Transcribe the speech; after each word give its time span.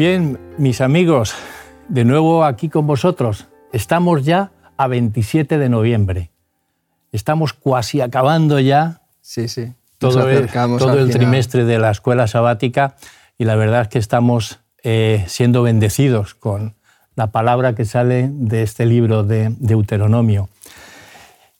Bien, 0.00 0.38
mis 0.56 0.80
amigos, 0.80 1.34
de 1.90 2.06
nuevo 2.06 2.42
aquí 2.46 2.70
con 2.70 2.86
vosotros. 2.86 3.48
Estamos 3.70 4.24
ya 4.24 4.50
a 4.78 4.86
27 4.86 5.58
de 5.58 5.68
noviembre. 5.68 6.30
Estamos 7.12 7.52
casi 7.52 8.00
acabando 8.00 8.58
ya 8.60 9.02
sí, 9.20 9.46
sí. 9.46 9.74
todo, 9.98 10.26
el, 10.30 10.48
todo 10.48 10.98
el 10.98 11.10
trimestre 11.10 11.66
de 11.66 11.78
la 11.78 11.90
escuela 11.90 12.26
sabática 12.28 12.96
y 13.36 13.44
la 13.44 13.56
verdad 13.56 13.82
es 13.82 13.88
que 13.88 13.98
estamos 13.98 14.60
eh, 14.82 15.22
siendo 15.28 15.62
bendecidos 15.62 16.32
con 16.32 16.76
la 17.14 17.30
palabra 17.30 17.74
que 17.74 17.84
sale 17.84 18.30
de 18.32 18.62
este 18.62 18.86
libro 18.86 19.22
de 19.22 19.54
Deuteronomio. 19.58 20.48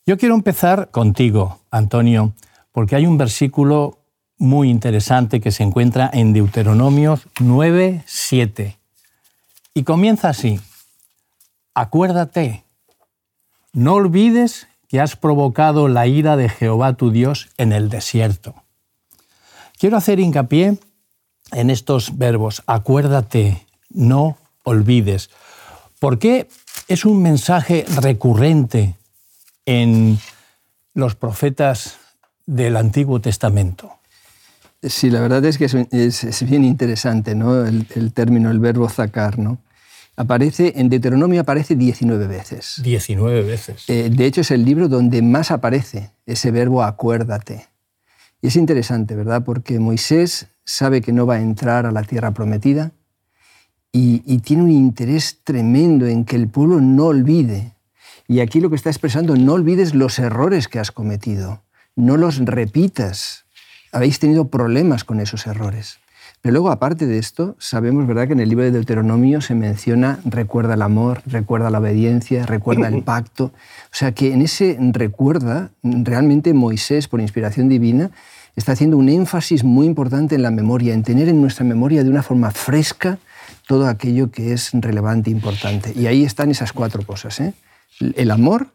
Yo 0.07 0.17
quiero 0.17 0.35
empezar 0.35 0.91
contigo, 0.91 1.61
Antonio, 1.71 2.33
porque 2.73 2.97
hay 2.97 3.05
un 3.05 3.19
versículo 3.19 4.00
muy 4.41 4.71
interesante 4.71 5.41
que 5.41 5.53
se 5.53 5.63
encuentra 5.63 6.11
en 6.13 6.33
Deuteronomio 6.33 7.21
9, 7.41 8.03
7. 8.07 8.79
Y 9.75 9.85
comienza 9.85 10.31
así. 10.31 10.59
Acuérdate, 11.75 12.65
no 13.75 13.95
olvides 13.95 14.67
que 14.89 14.99
has 14.99 15.15
provocado 15.15 15.89
la 15.89 16.07
ira 16.07 16.39
de 16.39 16.49
Jehová 16.49 16.95
tu 16.95 17.11
Dios 17.11 17.51
en 17.59 17.73
el 17.73 17.91
desierto. 17.91 18.55
Quiero 19.79 19.99
hacer 19.99 20.19
hincapié 20.19 20.79
en 21.53 21.71
estos 21.71 22.17
verbos, 22.17 22.63
acuérdate, 22.67 23.67
no 23.91 24.39
olvides, 24.65 25.29
porque 25.99 26.49
es 26.89 27.05
un 27.05 27.21
mensaje 27.21 27.85
recurrente 27.97 28.97
en 29.67 30.19
los 30.95 31.15
profetas 31.15 31.99
del 32.47 32.77
Antiguo 32.77 33.21
Testamento. 33.21 34.00
Sí, 34.83 35.11
la 35.11 35.21
verdad 35.21 35.45
es 35.45 35.59
que 35.59 35.67
es, 35.67 36.43
bien 36.49 36.65
interesante 36.65 37.35
¿no? 37.35 37.67
el, 37.67 38.13
término, 38.15 38.51
el 38.51 38.61
verbo 38.61 38.89
zacar. 38.89 39.39
¿no? 39.39 39.59
Aparece, 40.17 40.73
en 40.77 40.89
Deuteronomio 40.89 41.43
aparece 41.43 41.77
19 41.77 42.27
veces. 42.27 42.81
19 42.83 43.43
veces. 43.43 43.85
Eh, 43.89 44.11
de 44.11 44.27
hecho, 44.27 44.41
es 44.41 44.51
el 44.51 44.65
libro 44.65 44.89
donde 44.89 45.21
más 45.21 45.51
aparece 45.51 46.13
ese 46.25 46.51
verbo 46.51 46.83
acuérdate. 46.83 47.67
Y 48.41 48.47
es 48.47 48.57
interesante, 48.57 49.15
¿verdad? 49.15 49.45
Porque 49.45 49.79
Moisés 49.79 50.47
sabe 50.65 51.03
que 51.03 51.13
no 51.13 51.27
va 51.27 51.35
a 51.35 51.41
entrar 51.41 51.85
a 51.85 51.93
la 51.93 52.03
tierra 52.03 52.31
prometida 52.31 52.93
y, 53.93 54.23
y 54.25 54.39
tiene 54.39 54.63
un 54.63 54.71
interés 54.71 55.41
tremendo 55.45 56.07
en 56.07 56.25
que 56.25 56.37
el 56.37 56.49
pueblo 56.49 56.81
no 56.81 57.07
olvide. 57.07 57.75
Y 58.29 58.41
aquí 58.41 58.61
lo 58.61 58.71
que 58.71 58.77
está 58.77 58.89
expresando, 58.89 59.37
no 59.37 59.55
olvides 59.55 59.95
los 59.95 60.19
errores 60.19 60.69
que 60.69 60.79
has 60.79 60.91
cometido, 60.91 61.65
no 61.97 62.17
los 62.17 62.39
repitas 62.39 63.45
habéis 63.93 64.19
tenido 64.19 64.49
problemas 64.49 65.05
con 65.05 65.21
esos 65.21 65.47
errores. 65.47 65.99
Pero 66.43 66.55
luego, 66.55 66.71
aparte 66.71 67.07
de 67.07 67.19
esto, 67.19 67.55
sabemos 67.59 68.07
¿verdad? 68.07 68.27
que 68.27 68.33
en 68.33 68.41
el 68.41 68.49
libro 68.49 68.65
de 68.65 68.71
Deuteronomio 68.71 69.43
se 69.43 69.55
menciona 69.55 70.21
recuerda 70.25 70.75
el 70.75 70.83
amor, 70.83 71.23
recuerda 71.27 71.69
la 71.69 71.81
obediencia, 71.81 72.47
recuerda 72.47 72.89
el 72.89 73.03
pacto. 73.03 73.47
O 73.47 73.95
sea 73.95 74.13
que 74.13 74.33
en 74.33 74.41
ese 74.41 74.79
recuerda, 74.93 75.71
realmente 75.83 76.55
Moisés, 76.55 77.09
por 77.09 77.21
inspiración 77.21 77.69
divina, 77.69 78.11
está 78.57 78.73
haciendo 78.73 78.97
un 78.97 79.11
énfasis 79.11 79.65
muy 79.65 79.87
importante 79.87 80.35
en 80.35 80.43
la 80.43 80.51
memoria, 80.51 80.95
en 80.95 81.03
tener 81.03 81.29
en 81.29 81.43
nuestra 81.43 81.65
memoria 81.65 82.05
de 82.05 82.11
una 82.11 82.23
forma 82.23 82.51
fresca 82.51 83.19
todo 83.67 83.87
aquello 83.87 84.31
que 84.31 84.55
es 84.55 84.71
relevante 84.73 85.29
e 85.29 85.35
importante. 85.35 85.93
Y 85.95 86.07
ahí 86.07 86.25
están 86.25 86.51
esas 86.51 86.73
cuatro 86.73 87.05
cosas. 87.05 87.39
¿eh? 87.41 87.53
El 88.01 88.31
amor, 88.31 88.69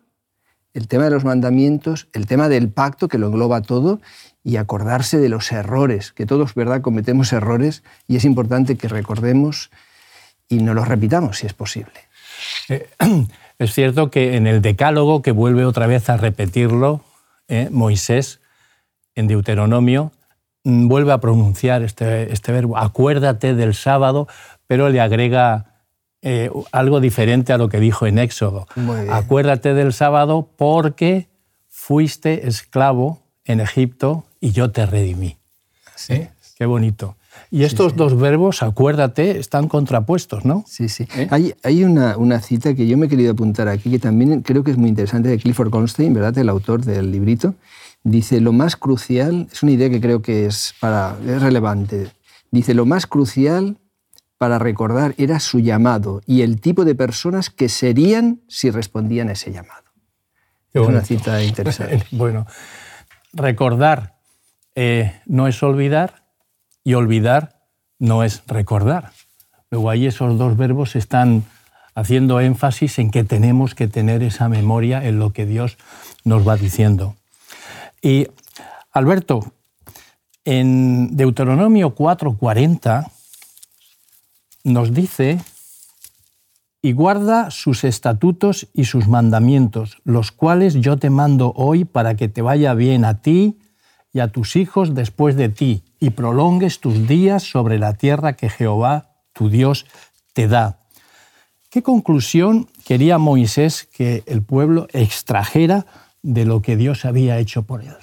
el 0.76 0.90
tema 0.90 1.06
de 1.06 1.12
los 1.12 1.24
mandamientos, 1.24 2.08
el 2.14 2.28
tema 2.28 2.50
del 2.50 2.70
pacto, 2.70 3.08
que 3.08 3.18
lo 3.18 3.28
engloba 3.28 3.62
todo, 3.62 4.02
y 4.44 4.58
acordarse 4.58 5.18
de 5.18 5.30
los 5.30 5.52
errores, 5.52 6.12
que 6.12 6.26
todos, 6.26 6.54
¿verdad?, 6.54 6.82
cometemos 6.82 7.34
errores 7.34 7.82
y 8.08 8.18
es 8.18 8.26
importante 8.26 8.76
que 8.76 8.88
recordemos 8.88 9.72
y 10.50 10.58
no 10.58 10.74
los 10.74 10.88
repitamos 10.88 11.40
si 11.40 11.48
es 11.48 11.54
posible. 11.54 11.94
Eh, 12.70 12.88
es 13.58 13.74
cierto 13.74 14.12
que 14.12 14.36
en 14.36 14.48
el 14.48 14.62
Decálogo, 14.62 15.22
que 15.22 15.32
vuelve 15.32 15.66
otra 15.66 15.88
vez 15.88 16.10
a 16.10 16.18
repetirlo, 16.18 17.02
eh, 17.48 17.70
Moisés, 17.72 18.42
en 19.16 19.28
Deuteronomio, 19.28 20.12
mm, 20.66 20.90
vuelve 20.90 21.14
a 21.14 21.20
pronunciar 21.20 21.84
este, 21.84 22.34
este, 22.34 22.52
verbo, 22.52 22.78
acuérdate 22.78 23.56
del 23.56 23.74
sábado, 23.74 24.28
pero 24.68 24.90
le 24.90 25.00
agrega 25.00 25.75
eh, 26.28 26.50
algo 26.72 27.02
diferente 27.02 27.54
a 27.54 27.60
lo 27.60 27.70
que 27.70 27.80
dijo 27.80 28.08
en 28.08 28.18
Éxodo. 28.18 28.66
Acuérdate 29.12 29.76
del 29.76 29.94
sábado 29.94 30.50
porque 30.58 31.30
fuiste 31.70 32.48
esclavo 32.48 33.22
en 33.44 33.60
Egipto 33.60 34.26
y 34.42 34.52
yo 34.52 34.72
te 34.72 34.88
redimí. 34.88 35.38
Sí. 35.96 36.14
¿Eh? 36.14 36.32
Qué 36.58 36.66
bonito. 36.66 37.16
Y 37.52 37.64
estos 37.64 37.96
dos 37.96 38.20
verbos, 38.20 38.64
acuérdate, 38.64 39.38
están 39.38 39.68
contrapuestos, 39.68 40.46
¿no? 40.46 40.64
Sí, 40.68 40.90
sí. 40.90 41.08
¿Eh? 41.16 41.28
Hay, 41.30 41.54
hay 41.62 41.84
una, 41.84 42.18
una, 42.18 42.42
cita 42.42 42.74
que 42.74 42.88
yo 42.88 42.98
me 42.98 43.06
he 43.06 43.10
querido 43.10 43.34
apuntar 43.34 43.68
aquí, 43.68 43.92
que 43.92 44.00
también 44.00 44.42
creo 44.42 44.64
que 44.64 44.72
es 44.72 44.78
muy 44.78 44.90
interesante, 44.90 45.30
de 45.30 45.38
Clifford 45.38 45.70
Goldstein, 45.70 46.12
¿verdad? 46.12 46.36
el 46.40 46.50
autor 46.50 46.84
del 46.84 47.12
librito. 47.12 47.54
Dice, 48.04 48.42
lo 48.42 48.52
más 48.52 48.76
crucial, 48.76 49.48
es 49.52 49.62
una 49.62 49.74
idea 49.74 49.92
que 49.92 50.02
creo 50.02 50.24
que 50.24 50.48
es, 50.48 50.74
para, 50.80 51.18
es 51.24 51.40
relevante. 51.40 52.08
Dice, 52.50 52.74
lo 52.74 52.88
más 52.88 53.06
crucial 53.06 53.78
para 54.38 54.60
recordar 54.60 55.16
era 55.18 55.40
su 55.40 55.60
llamado 55.60 56.22
y 56.26 56.42
el 56.42 56.60
tipo 56.60 56.86
de 56.86 56.96
personas 56.96 57.50
que 57.50 57.70
serían 57.70 58.42
si 58.48 58.70
respondían 58.70 59.30
a 59.30 59.34
ese 59.34 59.52
llamado. 59.52 59.84
es 60.74 60.82
una 60.82 61.02
cita 61.02 61.42
interesante. 61.44 62.06
bueno, 62.12 62.46
recordar 63.34 64.16
eh, 64.76 65.22
no 65.26 65.48
es 65.48 65.62
olvidar 65.64 66.26
y 66.84 66.94
olvidar 66.96 67.62
no 67.98 68.24
es 68.24 68.44
recordar. 68.48 69.12
Luego 69.72 69.90
ahí 69.90 70.06
esos 70.06 70.38
dos 70.38 70.58
verbos 70.58 70.96
están 70.96 71.44
haciendo 71.96 72.42
énfasis 72.42 73.00
en 73.00 73.10
que 73.10 73.24
tenemos 73.24 73.74
que 73.74 73.88
tener 73.88 74.22
esa 74.22 74.50
memoria 74.50 75.06
en 75.06 75.18
lo 75.18 75.32
que 75.32 75.46
Dios 75.46 75.78
nos 76.26 76.48
va 76.48 76.58
diciendo. 76.58 77.16
Y 78.02 78.28
Alberto, 78.92 79.54
en 80.44 81.16
Deuteronomio 81.16 81.96
4:40 81.96 83.10
nos 84.66 84.94
dice, 84.94 85.40
y 86.82 86.92
guarda 86.92 87.52
sus 87.52 87.84
estatutos 87.84 88.68
y 88.74 88.86
sus 88.86 89.08
mandamientos, 89.08 89.98
los 90.04 90.32
cuales 90.32 90.76
yo 90.76 90.98
te 90.98 91.10
mando 91.10 91.54
hoy 91.56 91.86
para 91.86 92.16
que 92.16 92.28
te 92.28 92.42
vaya 92.42 92.74
bien 92.74 93.06
a 93.06 93.22
ti 93.22 93.60
y 94.12 94.20
a 94.20 94.28
tus 94.28 94.56
hijos 94.56 94.94
después 94.94 95.36
de 95.36 95.50
ti, 95.50 95.84
y 96.00 96.10
prolongues 96.10 96.80
tus 96.80 97.08
días 97.08 97.44
sobre 97.44 97.80
la 97.80 97.94
tierra 97.94 98.34
que 98.34 98.50
Jehová, 98.50 99.16
tu 99.34 99.50
Dios, 99.50 99.86
te 100.34 100.48
da. 100.48 100.80
¿Qué 101.70 101.84
conclusión 101.84 102.68
quería 102.86 103.18
Moisés 103.18 103.88
que 103.92 104.24
el 104.28 104.42
pueblo 104.42 104.88
extrajera 104.94 105.86
de 106.22 106.46
lo 106.46 106.62
que 106.62 106.76
Dios 106.76 107.06
había 107.06 107.38
hecho 107.38 107.64
por 107.64 107.84
él? 107.84 107.96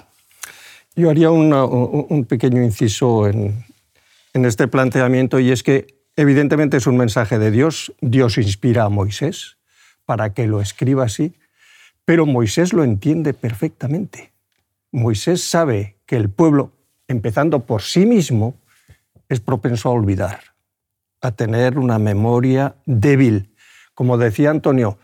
Yo 0.95 1.09
haría 1.09 1.31
un 1.31 2.25
pequeño 2.29 2.61
inciso 2.61 3.27
en, 3.27 3.65
este 4.33 4.67
planteamiento 4.67 5.39
y 5.39 5.51
es 5.51 5.63
que 5.63 6.02
Evidentemente 6.15 6.77
es 6.77 6.85
un 6.85 6.97
mensaje 6.97 7.39
de 7.39 7.49
Dios. 7.49 7.93
Dios 8.01 8.37
inspira 8.37 8.83
a 8.83 8.89
Moisés 8.89 9.57
para 10.05 10.33
que 10.33 10.47
lo 10.47 10.61
escriba 10.61 11.05
así, 11.05 11.33
pero 12.05 12.25
Moisés 12.25 12.73
lo 12.73 12.83
entiende 12.83 13.33
perfectamente. 13.33 14.31
Moisés 14.91 15.43
sabe 15.43 15.95
que 16.05 16.15
el 16.15 16.29
pueblo, 16.29 16.71
empezando 17.07 17.61
por 17.61 17.81
sí 17.81 18.05
mismo, 18.05 18.55
es 19.27 19.39
propenso 19.39 19.89
a 19.89 19.93
olvidar, 19.93 20.41
a 21.21 21.31
tener 21.31 21.79
una 21.79 21.97
memoria 21.97 22.75
débil. 22.85 23.49
Como 23.95 24.17
decía 24.17 24.51
Antonio, 24.51 24.99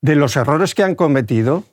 de 0.00 0.14
los 0.14 0.36
errores 0.36 0.76
que 0.76 0.84
han 0.84 0.94
cometido, 0.94 1.64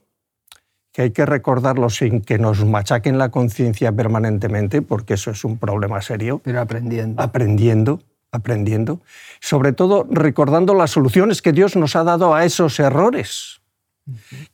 que 0.92 1.04
hay 1.04 1.12
que 1.12 1.28
recordarlos 1.28 1.98
sin 1.98 2.22
que 2.22 2.40
nos 2.40 2.66
machaquen 2.66 3.20
la 3.20 3.30
conciencia 3.30 3.92
permanentemente, 3.92 4.82
porque 4.82 5.14
eso 5.14 5.30
es 5.30 5.44
un 5.44 5.60
problema 5.60 6.02
serio. 6.02 6.42
Pero 6.44 6.62
aprendiendo. 6.62 7.22
Aprendiendo 7.22 8.00
aprendiendo, 8.32 9.02
sobre 9.40 9.74
todo 9.74 10.08
recordando 10.10 10.74
las 10.74 10.92
soluciones 10.92 11.42
que 11.42 11.54
Dios 11.54 11.76
nos 11.76 11.96
ha 11.96 12.04
dado 12.04 12.36
a 12.36 12.46
esos 12.46 12.80
errores, 12.80 13.62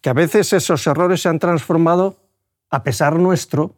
que 0.01 0.09
a 0.09 0.13
veces 0.13 0.53
esos 0.53 0.85
errores 0.87 1.21
se 1.21 1.29
han 1.29 1.39
transformado, 1.39 2.17
a 2.69 2.83
pesar 2.83 3.15
nuestro, 3.17 3.75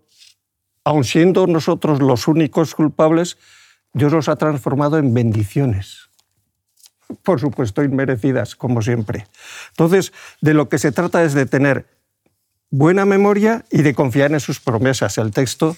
aun 0.84 1.04
siendo 1.04 1.48
nosotros 1.48 2.02
los 2.02 2.28
únicos 2.28 2.74
culpables, 2.74 3.38
Dios 3.94 4.12
los 4.14 4.30
ha 4.30 4.36
transformado 4.36 4.98
en 4.98 5.14
bendiciones. 5.14 6.10
Por 7.24 7.40
supuesto, 7.40 7.84
inmerecidas, 7.84 8.56
como 8.56 8.82
siempre. 8.82 9.28
Entonces, 9.70 10.14
de 10.42 10.54
lo 10.54 10.70
que 10.70 10.78
se 10.78 10.92
trata 10.92 11.24
es 11.24 11.34
de 11.34 11.46
tener 11.46 11.88
buena 12.70 13.06
memoria 13.06 13.66
y 13.72 13.82
de 13.82 13.94
confiar 13.94 14.32
en 14.32 14.40
sus 14.40 14.60
promesas. 14.60 15.18
El 15.18 15.32
texto 15.32 15.76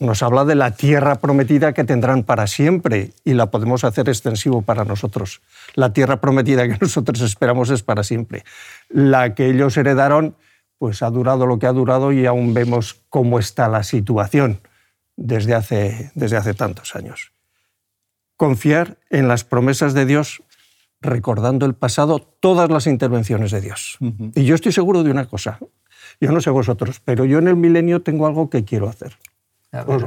nos 0.00 0.22
habla 0.22 0.44
de 0.44 0.54
la 0.54 0.72
tierra 0.72 1.16
prometida 1.16 1.72
que 1.72 1.84
tendrán 1.84 2.22
para 2.22 2.46
siempre 2.46 3.12
y 3.24 3.34
la 3.34 3.50
podemos 3.50 3.84
hacer 3.84 4.08
extensivo 4.08 4.62
para 4.62 4.84
nosotros. 4.84 5.40
La 5.74 5.92
tierra 5.92 6.20
prometida 6.20 6.68
que 6.68 6.78
nosotros 6.80 7.20
esperamos 7.20 7.70
es 7.70 7.82
para 7.82 8.02
siempre. 8.02 8.44
La 8.88 9.34
que 9.34 9.50
ellos 9.50 9.76
heredaron, 9.76 10.36
pues 10.78 11.02
ha 11.02 11.10
durado 11.10 11.46
lo 11.46 11.58
que 11.58 11.66
ha 11.66 11.72
durado 11.72 12.12
y 12.12 12.26
aún 12.26 12.54
vemos 12.54 13.00
cómo 13.08 13.38
está 13.38 13.68
la 13.68 13.82
situación 13.82 14.60
desde 15.16 15.54
hace, 15.54 16.12
desde 16.14 16.36
hace 16.36 16.54
tantos 16.54 16.94
años. 16.94 17.32
confiar 18.36 18.98
en 19.10 19.26
las 19.26 19.42
promesas 19.42 19.94
de 19.94 20.06
Dios 20.06 20.44
recordando 21.00 21.66
el 21.66 21.74
pasado 21.74 22.20
todas 22.20 22.70
las 22.70 22.86
intervenciones 22.86 23.50
de 23.50 23.60
Dios. 23.60 23.98
Y 24.34 24.44
yo 24.44 24.54
estoy 24.54 24.70
seguro 24.70 25.02
de 25.02 25.10
una 25.10 25.26
cosa, 25.26 25.58
yo 26.20 26.30
no 26.30 26.40
sé 26.40 26.50
vosotros, 26.50 27.00
pero 27.04 27.24
yo 27.24 27.38
en 27.38 27.48
el 27.48 27.56
milenio 27.56 28.02
tengo 28.02 28.28
algo 28.28 28.48
que 28.48 28.64
quiero 28.64 28.88
hacer. 28.88 29.16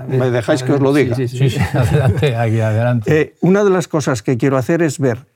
¿Me 0.07 0.31
dejáis 0.31 0.63
que 0.63 0.73
os 0.73 0.79
lo 0.81 0.93
diga? 0.93 1.15
Sí, 1.15 1.27
sí, 1.27 1.49
sí. 1.49 1.59
adelante, 1.73 2.35
aquí, 2.35 2.59
adelante. 2.59 3.21
Eh, 3.21 3.35
una 3.41 3.63
de 3.63 3.69
las 3.69 3.87
cosas 3.87 4.23
que 4.23 4.37
quiero 4.37 4.57
hacer 4.57 4.81
es 4.81 4.97
ver 4.97 5.27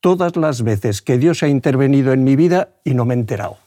todas 0.00 0.36
las 0.36 0.62
veces 0.62 1.02
que 1.02 1.18
Dios 1.18 1.42
ha 1.42 1.48
intervenido 1.48 2.12
en 2.12 2.24
mi 2.24 2.34
vida 2.36 2.70
y 2.84 2.94
no 2.94 3.04
me 3.04 3.14
he 3.14 3.18
enterado. 3.18 3.58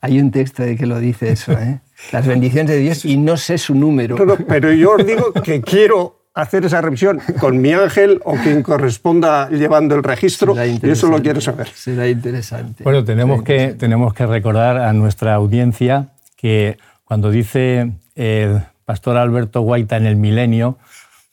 Hay 0.00 0.20
un 0.20 0.32
texto 0.32 0.64
de 0.64 0.76
que 0.76 0.84
lo 0.84 0.98
dice 0.98 1.30
eso, 1.30 1.52
¿eh? 1.52 1.80
las 2.10 2.26
bendiciones 2.26 2.70
de 2.70 2.78
Dios 2.78 3.04
y 3.04 3.16
no 3.16 3.36
sé 3.36 3.56
su 3.56 3.74
número. 3.74 4.16
pero 4.48 4.72
yo 4.72 4.96
os 4.96 5.06
digo 5.06 5.32
que 5.32 5.62
quiero 5.62 6.22
hacer 6.34 6.64
esa 6.64 6.80
revisión 6.80 7.20
con 7.38 7.60
mi 7.60 7.72
ángel 7.72 8.20
o 8.24 8.34
quien 8.34 8.62
corresponda 8.62 9.48
llevando 9.50 9.94
el 9.94 10.02
registro, 10.02 10.56
y 10.64 10.90
eso 10.90 11.08
lo 11.08 11.22
quiero 11.22 11.40
saber. 11.40 11.68
Será 11.68 12.08
interesante. 12.08 12.82
Bueno, 12.84 13.04
tenemos, 13.04 13.42
que, 13.42 13.74
tenemos 13.78 14.12
que 14.14 14.26
recordar 14.26 14.78
a 14.78 14.92
nuestra 14.92 15.34
audiencia 15.34 16.08
que 16.36 16.78
cuando 17.04 17.30
dice 17.30 17.92
el 18.16 18.62
pastor 18.84 19.16
Alberto 19.16 19.60
Guaita 19.62 19.96
en 19.96 20.06
el 20.06 20.16
milenio, 20.16 20.78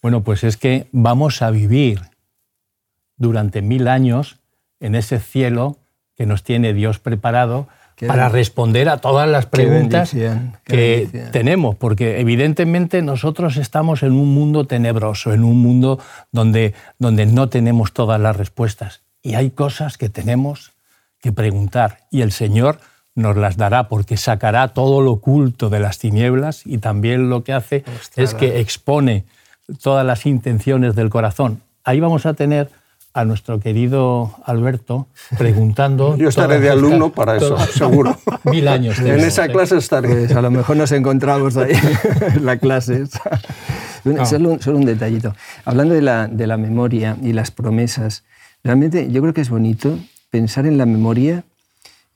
bueno, 0.01 0.21
pues 0.21 0.43
es 0.43 0.57
que 0.57 0.87
vamos 0.91 1.41
a 1.41 1.51
vivir 1.51 2.01
durante 3.17 3.61
mil 3.61 3.87
años 3.87 4.39
en 4.79 4.95
ese 4.95 5.19
cielo 5.19 5.77
que 6.15 6.25
nos 6.25 6.43
tiene 6.43 6.73
Dios 6.73 6.99
preparado 6.99 7.67
para 8.07 8.29
responder 8.29 8.87
a 8.87 8.97
todas 8.97 9.27
las 9.27 9.45
preguntas 9.45 10.11
que 10.63 11.29
tenemos, 11.31 11.75
porque 11.75 12.19
evidentemente 12.21 13.01
nosotros 13.01 13.57
estamos 13.57 14.03
en 14.03 14.13
un 14.13 14.33
mundo 14.33 14.65
tenebroso, 14.65 15.33
en 15.33 15.43
un 15.43 15.61
mundo 15.61 15.99
donde, 16.31 16.73
donde 16.97 17.25
no 17.25 17.49
tenemos 17.49 17.91
todas 17.91 18.19
las 18.21 18.37
respuestas. 18.37 19.01
Y 19.21 19.35
hay 19.35 19.51
cosas 19.51 19.97
que 19.97 20.07
tenemos 20.07 20.71
que 21.19 21.33
preguntar 21.33 22.07
y 22.09 22.21
el 22.21 22.31
Señor 22.31 22.79
nos 23.19 23.37
las 23.37 23.57
dará 23.57 23.87
porque 23.87 24.17
sacará 24.17 24.69
todo 24.69 25.01
lo 25.01 25.11
oculto 25.13 25.69
de 25.69 25.79
las 25.79 25.99
tinieblas 25.99 26.65
y 26.65 26.79
también 26.79 27.29
lo 27.29 27.43
que 27.43 27.53
hace 27.53 27.83
es 28.15 28.33
que 28.33 28.59
expone 28.59 29.25
todas 29.81 30.05
las 30.05 30.25
intenciones 30.25 30.95
del 30.95 31.09
corazón. 31.09 31.61
Ahí 31.83 31.99
vamos 31.99 32.25
a 32.25 32.33
tener 32.33 32.69
a 33.13 33.25
nuestro 33.25 33.59
querido 33.59 34.31
Alberto 34.45 35.07
preguntando. 35.37 36.15
Yo 36.17 36.29
estaré 36.29 36.59
de 36.59 36.69
alumno 36.69 37.11
para 37.11 37.37
eso, 37.37 37.57
seguro. 37.57 38.17
Mil 38.43 38.67
años. 38.67 38.99
en 38.99 39.19
esa 39.19 39.47
clase 39.47 39.77
estaré. 39.77 40.09
Pues 40.09 40.35
a 40.35 40.41
lo 40.41 40.51
mejor 40.51 40.77
nos 40.77 40.91
encontramos 40.91 41.57
ahí 41.57 41.73
en 42.35 42.45
la 42.45 42.57
clase. 42.57 43.03
Solo, 44.25 44.57
un, 44.67 44.85
detallito. 44.85 45.35
Hablando 45.65 45.93
de 45.93 46.01
la, 46.01 46.27
de 46.27 46.47
la 46.47 46.57
memoria 46.57 47.17
y 47.21 47.33
las 47.33 47.51
promesas, 47.51 48.23
realmente 48.63 49.11
yo 49.11 49.21
creo 49.21 49.33
que 49.33 49.41
es 49.41 49.49
bonito 49.49 49.97
pensar 50.29 50.65
en 50.65 50.77
la 50.77 50.85
memoria 50.85 51.43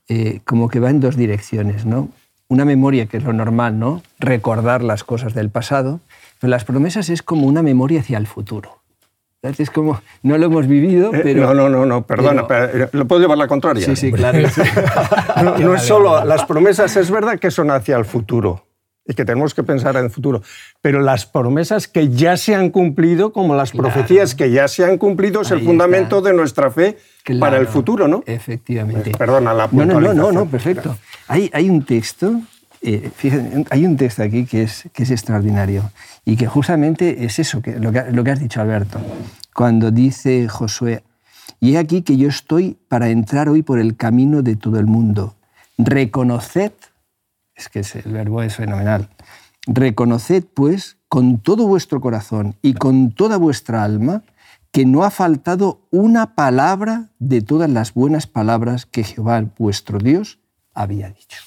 eh, 0.10 0.42
como 0.46 0.70
que 0.70 0.80
va 0.80 0.90
en 0.90 1.00
dos 1.00 1.16
direcciones, 1.16 1.86
¿no? 1.86 2.10
Una 2.48 2.66
memoria 2.66 3.06
que 3.06 3.18
es 3.18 3.24
lo 3.24 3.34
normal, 3.34 3.80
¿no? 3.80 4.02
Recordar 4.20 4.84
las 4.84 5.04
cosas 5.04 5.34
del 5.34 5.50
pasado, 5.50 6.02
pero 6.40 6.52
las 6.52 6.66
promesas 6.66 7.10
es 7.10 7.22
como 7.22 7.48
una 7.48 7.64
memoria 7.64 8.02
hacia 8.02 8.18
el 8.18 8.28
futuro. 8.28 8.80
Es 9.42 9.70
como, 9.70 10.02
no 10.22 10.38
lo 10.38 10.46
hemos 10.46 10.68
vivido, 10.68 11.14
eh, 11.14 11.20
pero... 11.22 11.48
no, 11.48 11.54
no, 11.54 11.70
no, 11.70 11.86
no 11.86 12.06
perdona, 12.06 12.48
pero, 12.48 12.86
eh, 12.86 12.90
¿lo 12.94 13.06
puedo 13.06 13.22
llevar 13.22 13.38
la 13.38 13.48
contraria? 13.48 13.86
Sí, 13.86 13.96
sí, 13.98 14.12
claro. 14.12 14.40
no, 15.60 15.76
es 15.76 15.82
solo, 15.82 16.24
las 16.24 16.46
promesas 16.46 16.96
es 16.96 17.12
verdad 17.12 17.38
que 17.40 17.52
son 17.52 17.70
hacia 17.70 17.98
el 17.98 18.06
futuro 18.06 18.64
y 19.06 19.14
que 19.14 19.26
tenemos 19.26 19.54
que 19.54 19.64
pensar 19.64 19.96
en 19.98 20.06
el 20.06 20.10
futuro, 20.10 20.42
pero 20.82 21.02
las 21.02 21.26
promesas 21.26 21.88
que 21.88 22.10
ya 22.10 22.38
se 22.38 22.56
han 22.56 22.70
cumplido, 22.70 23.34
como 23.34 23.56
las 23.56 23.72
profecías 23.72 24.34
que 24.34 24.52
ya 24.52 24.68
se 24.68 24.86
han 24.86 24.98
cumplido, 24.98 25.42
es 25.42 25.52
el 25.52 25.62
fundamento 25.62 26.22
de 26.22 26.34
nuestra 26.34 26.72
fe 26.72 26.98
para 27.40 27.58
el 27.58 27.68
futuro, 27.68 28.08
¿no? 28.08 28.24
Efectivamente. 28.26 29.10
Eh, 29.10 29.16
perdona 29.18 29.54
la 29.54 29.68
no, 29.72 29.86
no, 29.86 30.14
no, 30.14 30.32
no, 30.32 30.46
perfecto. 30.46 30.98
Hay, 31.28 31.50
hay 31.54 31.70
un 31.70 31.84
texto, 31.84 32.42
fíjate, 32.82 33.66
hay 33.70 33.86
un 33.86 33.98
texto 33.98 34.24
aquí 34.24 34.46
que 34.46 34.64
es, 34.64 34.88
que 34.94 35.04
es 35.04 35.12
extraordinario. 35.12 35.92
Y 36.26 36.38
que 36.38 36.48
justamente 36.48 37.26
es 37.26 37.40
eso, 37.40 37.62
que, 37.62 37.78
lo, 37.80 37.92
que, 37.92 38.04
lo 38.12 38.24
que 38.24 38.32
has 38.32 38.40
dicho, 38.40 38.62
Alberto, 38.62 39.00
cuando 39.54 39.92
dice 39.92 40.48
Josué, 40.48 41.04
y 41.60 41.76
he 41.76 41.78
aquí 41.78 42.02
que 42.02 42.18
yo 42.18 42.30
estoy 42.30 42.78
para 42.88 43.10
entrar 43.10 43.50
hoy 43.50 43.62
por 43.62 43.80
el 43.80 43.96
camino 43.96 44.42
de 44.42 44.56
todo 44.56 44.80
el 44.80 44.86
mundo. 44.86 45.36
Reconoced, 45.78 46.74
es 47.56 47.70
que 47.70 47.80
el 47.80 48.12
verbo 48.12 48.42
es 48.42 48.56
fenomenal, 48.56 49.10
reconoced 49.68 50.44
pues 50.54 50.98
con 51.08 51.40
todo 51.40 51.68
vuestro 51.68 52.02
corazón 52.02 52.56
y 52.62 52.74
con 52.74 53.12
toda 53.12 53.38
vuestra 53.38 53.84
alma 53.84 54.24
que 54.72 54.86
no 54.86 55.04
ha 55.04 55.12
faltado 55.12 55.82
una 55.92 56.34
palabra 56.34 57.10
de 57.20 57.42
todas 57.42 57.70
las 57.70 57.94
buenas 57.94 58.26
palabras 58.26 58.88
que 58.88 59.04
Jehová 59.04 59.44
vuestro 59.58 60.00
Dios 60.00 60.40
había 60.74 61.10
dicho. 61.10 61.38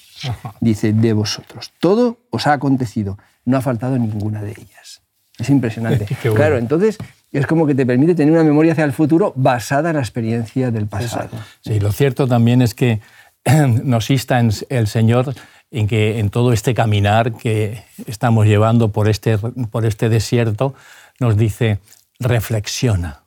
Dice, 0.61 0.93
de 0.93 1.13
vosotros. 1.13 1.73
Todo 1.81 2.21
os 2.31 2.47
ha 2.47 2.53
acontecido, 2.53 3.19
no 3.45 3.57
ha 3.57 3.61
faltado 3.61 3.99
ninguna 3.99 4.43
de 4.43 4.53
ellas. 4.53 5.03
Es 5.39 5.51
impresionante. 5.51 6.07
Claro, 6.35 6.57
entonces 6.57 6.99
es 7.33 7.47
como 7.47 7.67
que 7.67 7.75
te 7.75 7.85
permite 7.85 8.15
tener 8.15 8.33
una 8.33 8.45
memoria 8.45 8.73
hacia 8.73 8.85
el 8.85 8.93
futuro 8.93 9.33
basada 9.35 9.91
en 9.91 9.97
la 9.97 10.03
experiencia 10.03 10.71
del 10.71 10.87
pasado. 10.87 11.31
Sí, 11.61 11.81
lo 11.81 11.91
cierto 11.91 12.29
también 12.29 12.63
es 12.63 12.75
que 12.75 13.01
nos 13.83 14.09
insta 14.11 14.39
el 14.39 14.87
Señor 14.87 15.35
en 15.71 15.89
que 15.89 16.19
en 16.19 16.31
todo 16.31 16.53
este 16.53 16.75
caminar 16.75 17.33
que 17.35 17.85
estamos 18.07 18.47
llevando 18.47 18.93
por 18.93 19.09
este, 19.09 19.39
por 19.39 19.85
este 19.85 20.09
desierto, 20.09 20.75
nos 21.19 21.37
dice, 21.37 21.81
reflexiona, 22.19 23.23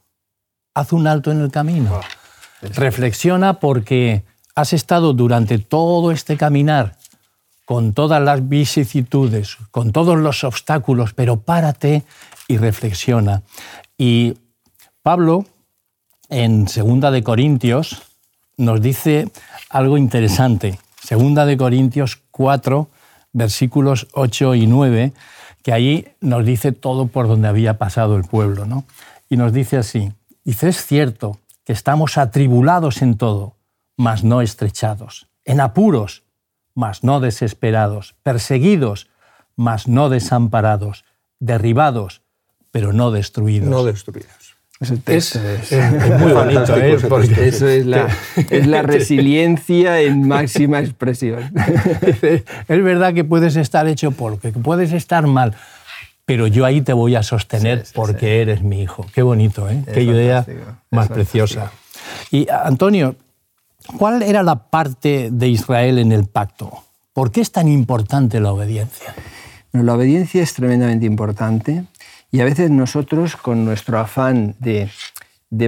haz 0.74 0.94
un 0.94 1.08
alto 1.08 1.32
en 1.32 1.42
el 1.42 1.52
camino. 1.52 2.00
Reflexiona 2.62 3.60
porque 3.60 4.24
has 4.56 4.74
estado 4.74 5.14
durante 5.14 5.58
todo 5.60 6.12
este 6.12 6.38
caminar 6.38 6.98
con 7.66 7.94
todas 7.94 8.22
las 8.22 8.50
vicisitudes, 8.50 9.58
con 9.72 9.92
todos 9.92 10.18
los 10.18 10.44
obstáculos, 10.44 11.14
pero 11.14 11.42
párate 11.42 12.04
y 12.48 12.58
reflexiona. 12.58 13.44
Y 13.98 14.34
Pablo, 15.04 15.46
en 16.30 16.68
Segunda 16.68 17.12
de 17.12 17.22
Corintios, 17.24 18.02
nos 18.58 18.82
dice 18.82 19.30
algo 19.70 19.98
interesante. 19.98 20.80
Segunda 21.10 21.48
de 21.48 21.58
Corintios 21.58 22.22
4, 22.30 22.88
versículos 23.34 24.08
8 24.14 24.54
y 24.54 24.68
9, 24.68 25.12
que 25.64 25.74
ahí 25.74 26.08
nos 26.22 26.46
dice 26.46 26.72
todo 26.72 27.08
por 27.08 27.28
donde 27.28 27.48
había 27.48 27.80
pasado 27.80 28.16
el 28.16 28.26
pueblo. 28.26 28.68
¿no? 28.68 28.84
Y 29.28 29.36
nos 29.36 29.52
dice 29.52 29.78
así, 29.78 30.14
dice, 30.44 30.70
es 30.70 30.86
cierto 30.86 31.40
que 31.64 31.74
estamos 31.74 32.20
atribulados 32.20 33.02
en 33.02 33.18
todo, 33.18 33.56
mas 33.98 34.24
no 34.24 34.44
estrechados, 34.44 35.26
en 35.46 35.62
apuros, 35.62 36.22
mas 36.76 37.04
no 37.04 37.20
desesperados, 37.20 38.14
perseguidos, 38.22 39.10
mas 39.56 39.88
no 39.88 40.10
desamparados, 40.10 41.06
derribados, 41.40 42.22
pero 42.70 42.94
no 42.94 43.10
destruidos. 43.10 43.68
No 43.68 43.84
destruidos. 43.84 44.39
Es, 44.80 45.36
muy 46.20 46.32
bonito, 46.34 46.78
¿eh? 46.78 46.98
porque 47.10 47.50
eso 47.50 47.68
es 47.68 47.86
la, 47.86 48.08
es 48.50 48.66
la 48.66 48.82
resiliencia 48.82 50.00
en 50.00 50.26
máxima 50.28 50.80
expresión. 50.80 51.52
es 52.68 52.84
verdad 52.84 53.14
que 53.14 53.26
puedes 53.26 53.58
estar 53.58 53.88
hecho 53.88 54.12
porque 54.12 54.52
puedes 54.54 54.94
estar 54.94 55.28
mal, 55.28 55.54
pero 56.24 56.48
yo 56.48 56.66
ahí 56.66 56.82
te 56.82 56.94
voy 56.94 57.16
a 57.16 57.24
sostener 57.24 57.84
porque 57.94 58.42
eres 58.42 58.62
mi 58.62 58.82
hijo. 58.82 59.06
Qué 59.14 59.22
bonito, 59.22 59.70
¿eh? 59.70 59.84
Qué 59.94 60.04
idea 60.04 60.46
más 60.92 61.10
preciosa. 61.10 61.72
Y 62.32 62.48
Antonio, 62.50 63.16
¿Cuál 63.98 64.22
era 64.22 64.44
la 64.44 64.56
parte 64.56 65.30
de 65.32 65.48
Israel 65.48 65.98
en 65.98 66.12
el 66.12 66.26
pacto? 66.26 66.84
¿Por 67.14 67.32
qué 67.32 67.42
es 67.42 67.52
tan 67.52 67.68
importante 67.68 68.40
la 68.40 68.52
obediencia? 68.52 69.14
la 69.72 69.94
obediencia 69.94 70.42
es 70.42 70.56
tremendamente 70.56 71.06
importante 71.06 71.84
y 72.32 72.42
a 72.42 72.46
veces 72.46 72.70
nosotros, 72.70 73.36
con 73.36 73.66
nuestro 73.66 74.00
afán 74.00 74.56
de, 74.60 74.90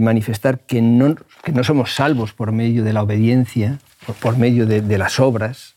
manifestar 0.02 0.60
que 0.60 0.82
no, 0.82 1.16
que 1.44 1.52
no, 1.52 1.64
somos 1.64 1.96
salvos 1.96 2.34
por 2.34 2.52
medio 2.52 2.84
de 2.84 2.94
la 2.94 3.02
obediencia, 3.02 3.80
por, 4.22 4.38
medio 4.38 4.68
de, 4.68 4.98
las 4.98 5.20
obras, 5.20 5.76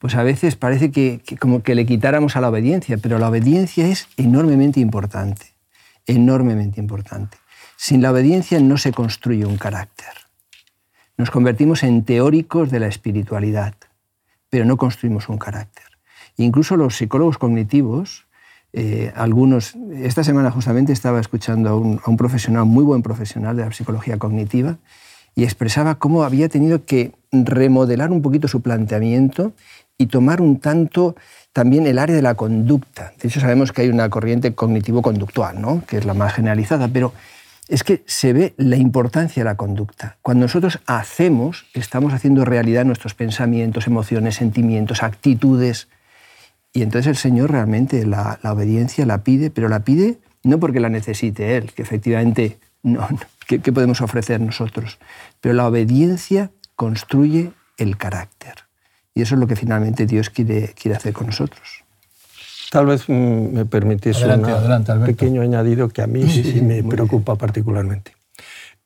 pues 0.00 0.16
a 0.16 0.24
veces 0.24 0.56
parece 0.56 0.90
que, 0.90 1.20
como 1.38 1.62
que 1.62 1.74
le 1.74 1.86
quitáramos 1.86 2.36
a 2.36 2.40
la 2.40 2.48
obediencia, 2.48 2.98
pero 2.98 3.18
la 3.18 3.28
obediencia 3.28 3.86
es 3.86 4.08
enormemente 4.16 4.80
importante, 4.80 5.46
enormemente 6.06 6.80
importante. 6.80 7.38
Sin 7.76 8.02
la 8.02 8.10
obediencia 8.10 8.58
no 8.60 8.76
se 8.76 8.92
construye 8.92 9.46
un 9.46 9.56
carácter. 9.56 10.08
Nos 11.16 11.30
convertimos 11.30 11.84
en 11.84 12.04
teóricos 12.04 12.72
de 12.72 12.80
la 12.80 12.88
espiritualidad, 12.88 13.74
pero 14.50 14.64
no 14.64 14.76
construimos 14.76 15.28
un 15.28 15.38
carácter. 15.38 15.84
Incluso 16.36 16.76
los 16.76 16.96
psicólogos 16.96 17.38
cognitivos, 17.38 18.23
eh, 18.76 19.12
algunos, 19.14 19.74
esta 19.94 20.24
semana 20.24 20.50
justamente 20.50 20.92
estaba 20.92 21.20
escuchando 21.20 21.70
a 21.70 21.76
un, 21.76 22.00
a 22.04 22.10
un 22.10 22.16
profesional, 22.16 22.64
muy 22.64 22.82
buen 22.82 23.02
profesional 23.02 23.56
de 23.56 23.64
la 23.64 23.72
psicología 23.72 24.18
cognitiva, 24.18 24.78
y 25.36 25.44
expresaba 25.44 25.96
cómo 25.96 26.24
había 26.24 26.48
tenido 26.48 26.84
que 26.84 27.12
remodelar 27.32 28.10
un 28.10 28.22
poquito 28.22 28.48
su 28.48 28.62
planteamiento 28.62 29.52
y 29.98 30.06
tomar 30.06 30.40
un 30.40 30.58
tanto 30.58 31.16
también 31.52 31.86
el 31.86 31.98
área 31.98 32.16
de 32.16 32.22
la 32.22 32.34
conducta. 32.34 33.12
De 33.20 33.28
hecho, 33.28 33.40
sabemos 33.40 33.72
que 33.72 33.82
hay 33.82 33.88
una 33.88 34.10
corriente 34.10 34.54
cognitivo-conductual, 34.54 35.60
¿no? 35.60 35.82
que 35.86 35.98
es 35.98 36.04
la 36.04 36.14
más 36.14 36.34
generalizada, 36.34 36.88
pero 36.88 37.12
es 37.68 37.84
que 37.84 38.02
se 38.06 38.32
ve 38.32 38.54
la 38.56 38.76
importancia 38.76 39.42
de 39.42 39.50
la 39.50 39.56
conducta. 39.56 40.16
Cuando 40.20 40.46
nosotros 40.46 40.80
hacemos, 40.86 41.66
estamos 41.74 42.12
haciendo 42.12 42.44
realidad 42.44 42.84
nuestros 42.84 43.14
pensamientos, 43.14 43.86
emociones, 43.86 44.34
sentimientos, 44.34 45.02
actitudes. 45.02 45.88
Y 46.76 46.82
entonces 46.82 47.06
el 47.06 47.16
Señor 47.16 47.52
realmente 47.52 48.04
la, 48.04 48.40
obediencia 48.42 49.06
la 49.06 49.22
pide, 49.22 49.50
pero 49.50 49.68
la 49.68 49.84
pide 49.84 50.18
no 50.42 50.58
porque 50.58 50.80
la 50.80 50.90
necesite 50.90 51.56
Él, 51.56 51.72
que 51.72 51.82
efectivamente 51.82 52.58
no, 52.82 53.08
¿qué, 53.46 53.60
podemos 53.60 54.00
ofrecer 54.00 54.40
nosotros? 54.40 54.98
Pero 55.40 55.54
la 55.54 55.68
obediencia 55.68 56.50
construye 56.74 57.52
el 57.78 57.96
carácter. 57.96 58.54
Y 59.14 59.22
eso 59.22 59.36
es 59.36 59.40
lo 59.40 59.46
que 59.46 59.56
finalmente 59.56 60.04
Dios 60.04 60.28
quiere, 60.28 60.74
quiere 60.74 60.96
hacer 60.96 61.12
con 61.12 61.28
nosotros. 61.28 61.84
Tal 62.72 62.86
vez 62.86 63.08
mm, 63.08 63.52
me 63.52 63.64
permitís 63.64 64.20
un 64.22 65.04
pequeño 65.06 65.42
añadido 65.42 65.88
que 65.88 66.02
a 66.02 66.08
mí 66.08 66.28
sí, 66.28 66.60
me 66.60 66.82
preocupa 66.82 67.36
particularmente. 67.36 68.12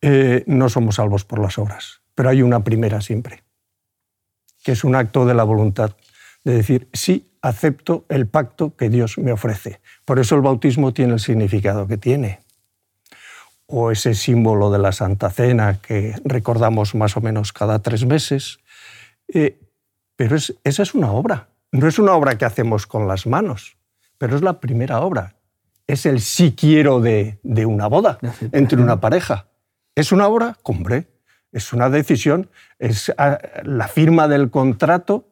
Eh, 0.02 0.44
no 0.46 0.68
somos 0.68 0.96
salvos 0.96 1.24
por 1.24 1.38
las 1.40 1.56
obras, 1.58 2.02
pero 2.14 2.28
hay 2.28 2.42
una 2.42 2.62
primera 2.62 3.00
siempre, 3.00 3.42
que 4.62 4.72
es 4.72 4.84
un 4.84 4.94
acto 4.94 5.24
de 5.24 5.34
la 5.34 5.42
voluntad, 5.42 5.92
de 6.44 6.52
decir, 6.52 6.88
sí, 6.92 7.27
acepto 7.42 8.04
el 8.08 8.26
pacto 8.26 8.76
que 8.76 8.88
Dios 8.88 9.18
me 9.18 9.32
ofrece. 9.32 9.80
Por 10.04 10.18
eso 10.18 10.34
el 10.34 10.42
bautismo 10.42 10.92
tiene 10.92 11.14
el 11.14 11.20
significado 11.20 11.86
que 11.86 11.96
tiene. 11.96 12.40
O 13.66 13.90
ese 13.90 14.14
símbolo 14.14 14.70
de 14.70 14.78
la 14.78 14.92
Santa 14.92 15.30
Cena 15.30 15.78
que 15.80 16.14
recordamos 16.24 16.94
más 16.94 17.16
o 17.16 17.20
menos 17.20 17.52
cada 17.52 17.80
tres 17.80 18.06
meses. 18.06 18.58
Eh, 19.32 19.58
pero 20.16 20.36
esa 20.36 20.82
es 20.82 20.94
una 20.94 21.12
obra, 21.12 21.48
no 21.70 21.86
es 21.86 21.98
una 21.98 22.14
obra 22.14 22.38
que 22.38 22.44
hacemos 22.44 22.86
con 22.86 23.06
las 23.06 23.26
manos 23.26 23.78
pero 24.18 24.36
es 24.36 24.42
la 24.42 24.60
primera 24.60 25.00
obra. 25.00 25.36
Es 25.86 26.04
el 26.04 26.20
sí 26.20 26.54
quiero 26.54 27.00
de, 27.00 27.38
una 27.64 27.86
boda 27.86 28.18
entre 28.52 28.82
una 28.82 29.00
pareja. 29.00 29.46
¿Es 29.94 30.12
una 30.12 30.28
obra? 30.28 30.58
Hombre, 30.62 31.06
es 31.50 31.72
una 31.72 31.88
decisión, 31.88 32.50
es 32.78 33.12
ah, 33.16 33.38
la 33.62 33.88
firma 33.88 34.28
del 34.28 34.50
contrato, 34.50 35.28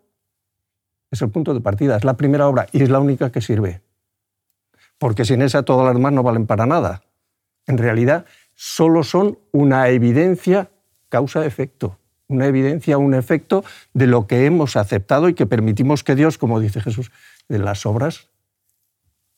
es 1.17 1.23
el 1.23 1.31
punto 1.31 1.55
de 1.55 1.61
partida, 1.61 1.97
es 1.97 2.05
la 2.05 2.17
primera 2.17 2.47
obra 2.47 2.67
y 2.73 2.83
es 2.83 2.91
la 2.91 3.01
única 3.01 3.31
que 3.31 3.41
sirve. 3.41 3.83
Porque 4.99 5.25
sin 5.25 5.43
esa 5.43 5.63
todas 5.63 5.85
las 5.85 5.95
demás 5.95 6.13
no 6.13 6.23
valen 6.23 6.47
para 6.47 6.67
nada. 6.67 7.03
En 7.67 7.79
realidad, 7.79 8.25
solo 8.55 9.03
son 9.03 9.39
una 9.53 9.89
evidencia 9.89 10.71
causa-efecto, 11.09 11.99
una 12.29 12.47
evidencia, 12.47 12.99
un 12.99 13.15
efecto 13.15 13.65
de 13.93 14.07
lo 14.07 14.27
que 14.27 14.47
hemos 14.47 14.77
aceptado 14.77 15.29
y 15.29 15.35
que 15.35 15.47
permitimos 15.47 16.05
que 16.05 16.15
Dios, 16.15 16.39
como 16.39 16.61
dice 16.61 16.81
Jesús, 16.81 17.11
de 17.49 17.59
las 17.59 17.87
obras 17.87 18.29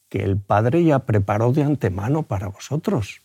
que 0.08 0.22
el 0.22 0.38
Padre 0.38 0.84
ya 0.84 1.00
preparó 1.00 1.52
de 1.52 1.62
antemano 1.62 2.22
para 2.22 2.48
vosotros. 2.48 3.20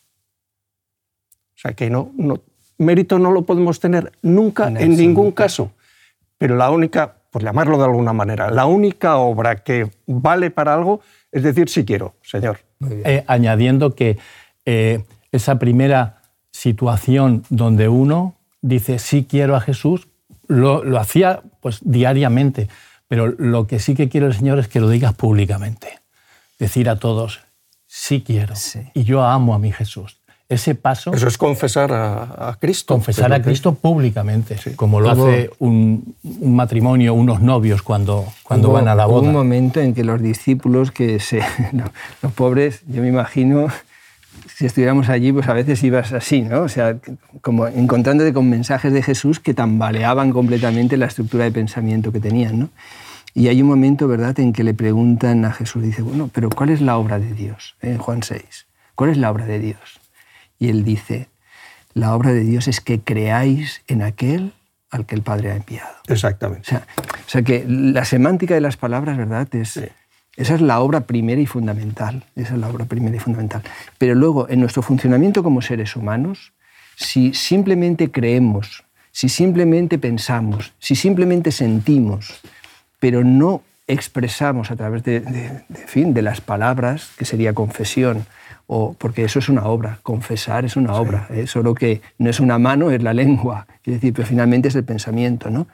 O 1.55 1.59
sea 1.59 1.73
que 1.73 1.89
no, 1.89 2.11
no 2.17 2.41
mérito 2.77 3.19
no 3.19 3.31
lo 3.31 3.43
podemos 3.43 3.79
tener 3.79 4.11
nunca 4.21 4.67
en, 4.67 4.95
ningún 4.95 5.31
caso. 5.31 5.71
Pero 6.37 6.55
la 6.55 6.69
única, 6.69 7.15
por 7.33 7.43
llamarlo 7.43 7.79
de 7.79 7.85
alguna 7.85 8.13
manera, 8.13 8.51
la 8.51 8.67
única 8.67 9.17
obra 9.17 9.55
que 9.55 9.89
vale 10.05 10.51
para 10.51 10.75
algo 10.75 11.01
es 11.31 11.41
decir 11.41 11.67
si 11.67 11.83
quiero, 11.83 12.13
Señor. 12.21 12.59
Eh, 12.79 13.23
añadiendo 13.25 13.95
que 13.95 14.19
eh, 14.65 15.03
esa 15.31 15.57
primera 15.57 16.21
situación 16.51 17.43
donde 17.49 17.89
uno 17.89 18.35
dice 18.61 18.99
sí 18.99 19.25
quiero 19.27 19.55
a 19.55 19.61
Jesús, 19.61 20.07
lo, 20.47 20.83
lo 20.83 20.99
hacía 20.99 21.41
pues 21.59 21.79
diariamente, 21.81 22.69
pero 23.07 23.25
lo 23.25 23.65
que 23.65 23.79
sí 23.79 23.95
que 23.95 24.09
quiero 24.09 24.27
el 24.27 24.35
Señor 24.35 24.59
es 24.59 24.67
que 24.67 24.79
lo 24.79 24.87
digas 24.87 25.15
públicamente. 25.15 25.99
Decir 26.59 26.87
a 26.87 26.99
todos, 26.99 27.41
sí 27.87 28.21
quiero, 28.21 28.53
y 28.93 29.05
yo 29.05 29.23
amo 29.23 29.55
a 29.55 29.59
mi 29.59 29.71
Jesús. 29.71 30.21
Ese 30.53 30.75
paso... 30.75 31.13
Eso 31.13 31.27
es 31.27 31.37
confesar 31.37 31.91
a, 31.91 32.57
Cristo. 32.59 32.93
Confesar 32.93 33.33
a 33.33 33.41
Cristo 33.41 33.73
públicamente, 33.73 34.55
como 34.75 34.99
lo 34.99 35.09
hace 35.09 35.49
un, 35.59 36.15
matrimonio, 36.41 37.13
unos 37.13 37.41
novios 37.41 37.81
cuando, 37.81 38.25
cuando 38.43 38.71
van 38.71 38.87
a 38.87 38.95
la 38.95 39.05
boda. 39.05 39.19
Hubo 39.19 39.27
un 39.27 39.33
momento 39.33 39.79
en 39.79 39.93
que 39.93 40.03
los 40.03 40.21
discípulos, 40.21 40.91
que 40.91 41.19
se, 41.19 41.41
los 42.21 42.31
pobres, 42.33 42.81
yo 42.87 43.01
me 43.01 43.07
imagino, 43.07 43.67
si 44.55 44.65
estuviéramos 44.65 45.09
allí, 45.09 45.31
pues 45.31 45.47
a 45.47 45.53
veces 45.53 45.83
ibas 45.83 46.13
así, 46.13 46.41
¿no? 46.41 46.61
O 46.61 46.69
sea, 46.69 46.97
como 47.41 47.67
encontrándote 47.67 48.33
con 48.33 48.49
mensajes 48.49 48.93
de 48.93 49.01
Jesús 49.01 49.39
que 49.39 49.53
tambaleaban 49.53 50.31
completamente 50.31 50.97
la 50.97 51.05
estructura 51.05 51.45
de 51.45 51.51
pensamiento 51.51 52.11
que 52.11 52.19
tenían, 52.19 52.59
¿no? 52.59 52.69
Y 53.35 53.47
hay 53.47 53.61
un 53.61 53.67
momento, 53.67 54.07
¿verdad?, 54.07 54.39
en 54.39 54.53
que 54.53 54.63
le 54.63 54.75
preguntan 54.75 55.43
a 55.45 55.51
Jesús, 55.51 55.81
dice, 55.81 56.03
bueno, 56.03 56.29
pero 56.31 56.49
¿cuál 56.49 56.69
es 56.69 56.81
la 56.81 56.97
obra 56.97 57.17
de 57.17 57.33
Dios? 57.33 57.75
En 57.81 57.97
Juan 57.97 58.21
6, 58.21 58.67
¿cuál 58.93 59.09
es 59.09 59.17
la 59.17 59.31
obra 59.31 59.45
de 59.45 59.59
Dios? 59.59 59.99
Y 60.63 60.69
él 60.69 60.85
dice, 60.85 61.27
la 61.93 62.15
obra 62.15 62.31
de 62.31 62.39
Dios 62.39 62.69
es 62.69 62.79
que 62.79 63.01
creáis 63.01 63.81
en 63.89 64.01
aquel 64.01 64.53
al 64.91 65.05
que 65.05 65.13
el 65.13 65.21
Padre 65.21 65.51
ha 65.51 65.57
enviado. 65.57 65.93
Exactamente. 66.07 66.73
O 66.73 67.29
sea, 67.29 67.41
que 67.41 67.65
la 67.67 68.05
semántica 68.05 68.53
de 68.53 68.61
las 68.61 68.77
palabras, 68.77 69.17
¿verdad?, 69.17 69.53
es, 69.55 69.77
esa 70.37 70.55
es 70.55 70.61
la 70.61 70.79
obra 70.79 71.01
primera 71.01 71.41
y 71.41 71.45
fundamental. 71.47 72.23
Esa 72.37 72.53
es 72.53 72.59
la 72.61 72.69
obra 72.69 72.85
primera 72.85 73.13
y 73.13 73.19
fundamental. 73.19 73.61
Pero 73.97 74.15
luego, 74.15 74.47
en 74.47 74.61
nuestro 74.61 74.81
funcionamiento 74.81 75.43
como 75.43 75.61
seres 75.61 75.97
humanos, 75.97 76.53
si 76.95 77.33
simplemente 77.33 78.09
creemos, 78.09 78.85
si 79.11 79.27
simplemente 79.27 79.97
pensamos, 79.97 80.71
si 80.79 80.95
simplemente 80.95 81.51
sentimos, 81.51 82.39
pero 83.01 83.25
no 83.25 83.63
expresamos 83.87 84.71
a 84.71 84.75
través 84.75 85.03
de, 85.03 85.21
fin, 85.87 86.13
de 86.13 86.21
las 86.21 86.41
palabras, 86.41 87.11
que 87.17 87.25
sería 87.25 87.53
confesión, 87.53 88.25
o, 88.67 88.93
porque 88.93 89.25
eso 89.25 89.39
es 89.39 89.49
una 89.49 89.65
obra, 89.65 89.99
confesar 90.03 90.63
es 90.63 90.77
una 90.77 90.93
obra, 90.93 91.27
¿eh? 91.31 91.47
solo 91.47 91.75
que 91.75 92.01
no 92.17 92.29
es 92.29 92.39
una 92.39 92.57
mano, 92.59 92.91
es 92.91 93.03
la 93.03 93.13
lengua, 93.13 93.67
es 93.83 93.95
decir, 93.95 94.13
pero 94.13 94.27
finalmente 94.27 94.69
es 94.69 94.75
el 94.75 94.85
pensamiento. 94.85 95.49
¿no? 95.49 95.67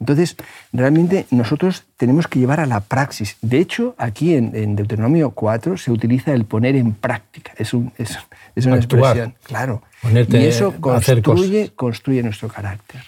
Entonces, 0.00 0.36
realmente 0.72 1.26
nosotros 1.30 1.84
tenemos 1.98 2.26
que 2.26 2.38
llevar 2.38 2.60
a 2.60 2.66
la 2.66 2.80
praxis. 2.80 3.36
De 3.42 3.58
hecho, 3.58 3.94
aquí 3.98 4.34
en, 4.34 4.74
Deuteronomio 4.74 5.32
4 5.32 5.76
se 5.76 5.92
utiliza 5.92 6.32
el 6.32 6.46
poner 6.46 6.76
en 6.76 6.94
práctica, 6.94 7.52
es, 7.58 7.74
un, 7.74 7.92
es, 7.98 8.16
una 8.64 8.76
expresión, 8.76 9.34
claro. 9.42 9.82
y 10.02 10.36
eso 10.36 10.74
construye, 10.80 11.72
construye 11.76 12.22
nuestro 12.22 12.48
carácter. 12.48 13.02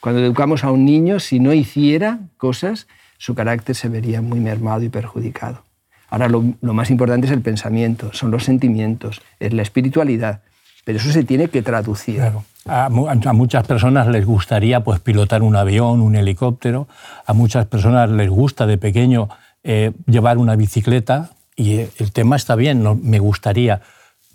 Cuando 0.00 0.22
educamos 0.22 0.64
a 0.64 0.70
un 0.70 0.86
niño, 0.86 1.20
si 1.20 1.40
no 1.40 1.52
hiciera 1.52 2.20
cosas, 2.38 2.86
su 3.20 3.34
carácter 3.34 3.76
se 3.76 3.90
vería 3.90 4.22
muy 4.22 4.40
mermado 4.40 4.82
y 4.82 4.88
perjudicado. 4.88 5.62
Ahora 6.08 6.26
lo, 6.28 6.42
más 6.72 6.90
importante 6.90 7.26
es 7.26 7.32
el 7.34 7.42
pensamiento, 7.42 8.10
son 8.14 8.30
los 8.30 8.44
sentimientos, 8.44 9.20
es 9.38 9.52
la 9.52 9.60
espiritualidad, 9.60 10.40
pero 10.86 10.98
eso 10.98 11.12
se 11.12 11.22
tiene 11.22 11.48
que 11.48 11.60
traducir. 11.60 12.22
A, 12.64 12.88
muchas 12.88 13.66
personas 13.66 14.08
les 14.08 14.24
gustaría 14.24 14.82
pues, 14.82 15.00
pilotar 15.00 15.42
un 15.42 15.54
avión, 15.54 16.00
un 16.00 16.16
helicóptero, 16.16 16.88
a 17.26 17.34
muchas 17.34 17.66
personas 17.66 18.08
les 18.08 18.30
gusta 18.30 18.66
de 18.66 18.78
pequeño 18.78 19.28
eh, 19.64 19.92
llevar 20.06 20.38
una 20.38 20.56
bicicleta 20.56 21.28
y 21.54 21.74
eh, 21.74 21.90
el 21.98 22.12
tema 22.12 22.36
está 22.36 22.54
bien, 22.54 22.82
no, 22.82 22.94
me 22.94 23.18
gustaría, 23.18 23.82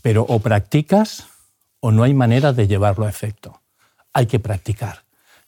pero 0.04 0.24
o 0.30 0.38
practicas 0.38 1.26
o 1.80 1.92
no 1.92 2.04
hay 2.04 2.14
manera 2.14 2.54
de 2.54 2.68
llevarlo 2.68 3.08
a 3.08 3.10
efecto. 3.10 3.62
Hay 4.14 4.28
que 4.28 4.40
practicar 4.40 5.05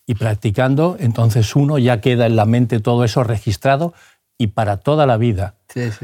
y 0.07 0.15
practicando, 0.15 0.95
entonces 0.99 1.53
uno 1.55 1.77
ya 1.77 1.99
queda 1.99 2.25
en 2.25 2.37
la 2.37 2.45
mente 2.45 2.79
todo 2.79 3.03
eso 3.03 3.23
registrado 3.25 3.93
y 4.37 4.47
para 4.47 4.77
toda 4.77 5.05
la 5.05 5.17
vida. 5.17 5.55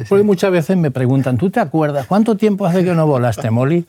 Porque 0.09 0.23
muchas 0.23 0.51
veces 0.51 0.75
me 0.75 0.91
preguntan, 0.91 1.37
¿tú 1.37 1.49
te 1.49 1.61
acuerdas 1.61 2.05
cuánto 2.05 2.35
tiempo 2.35 2.65
hace 2.65 2.83
que 2.83 2.93
no 2.93 3.07
volaste, 3.07 3.49
Molly? 3.49 3.85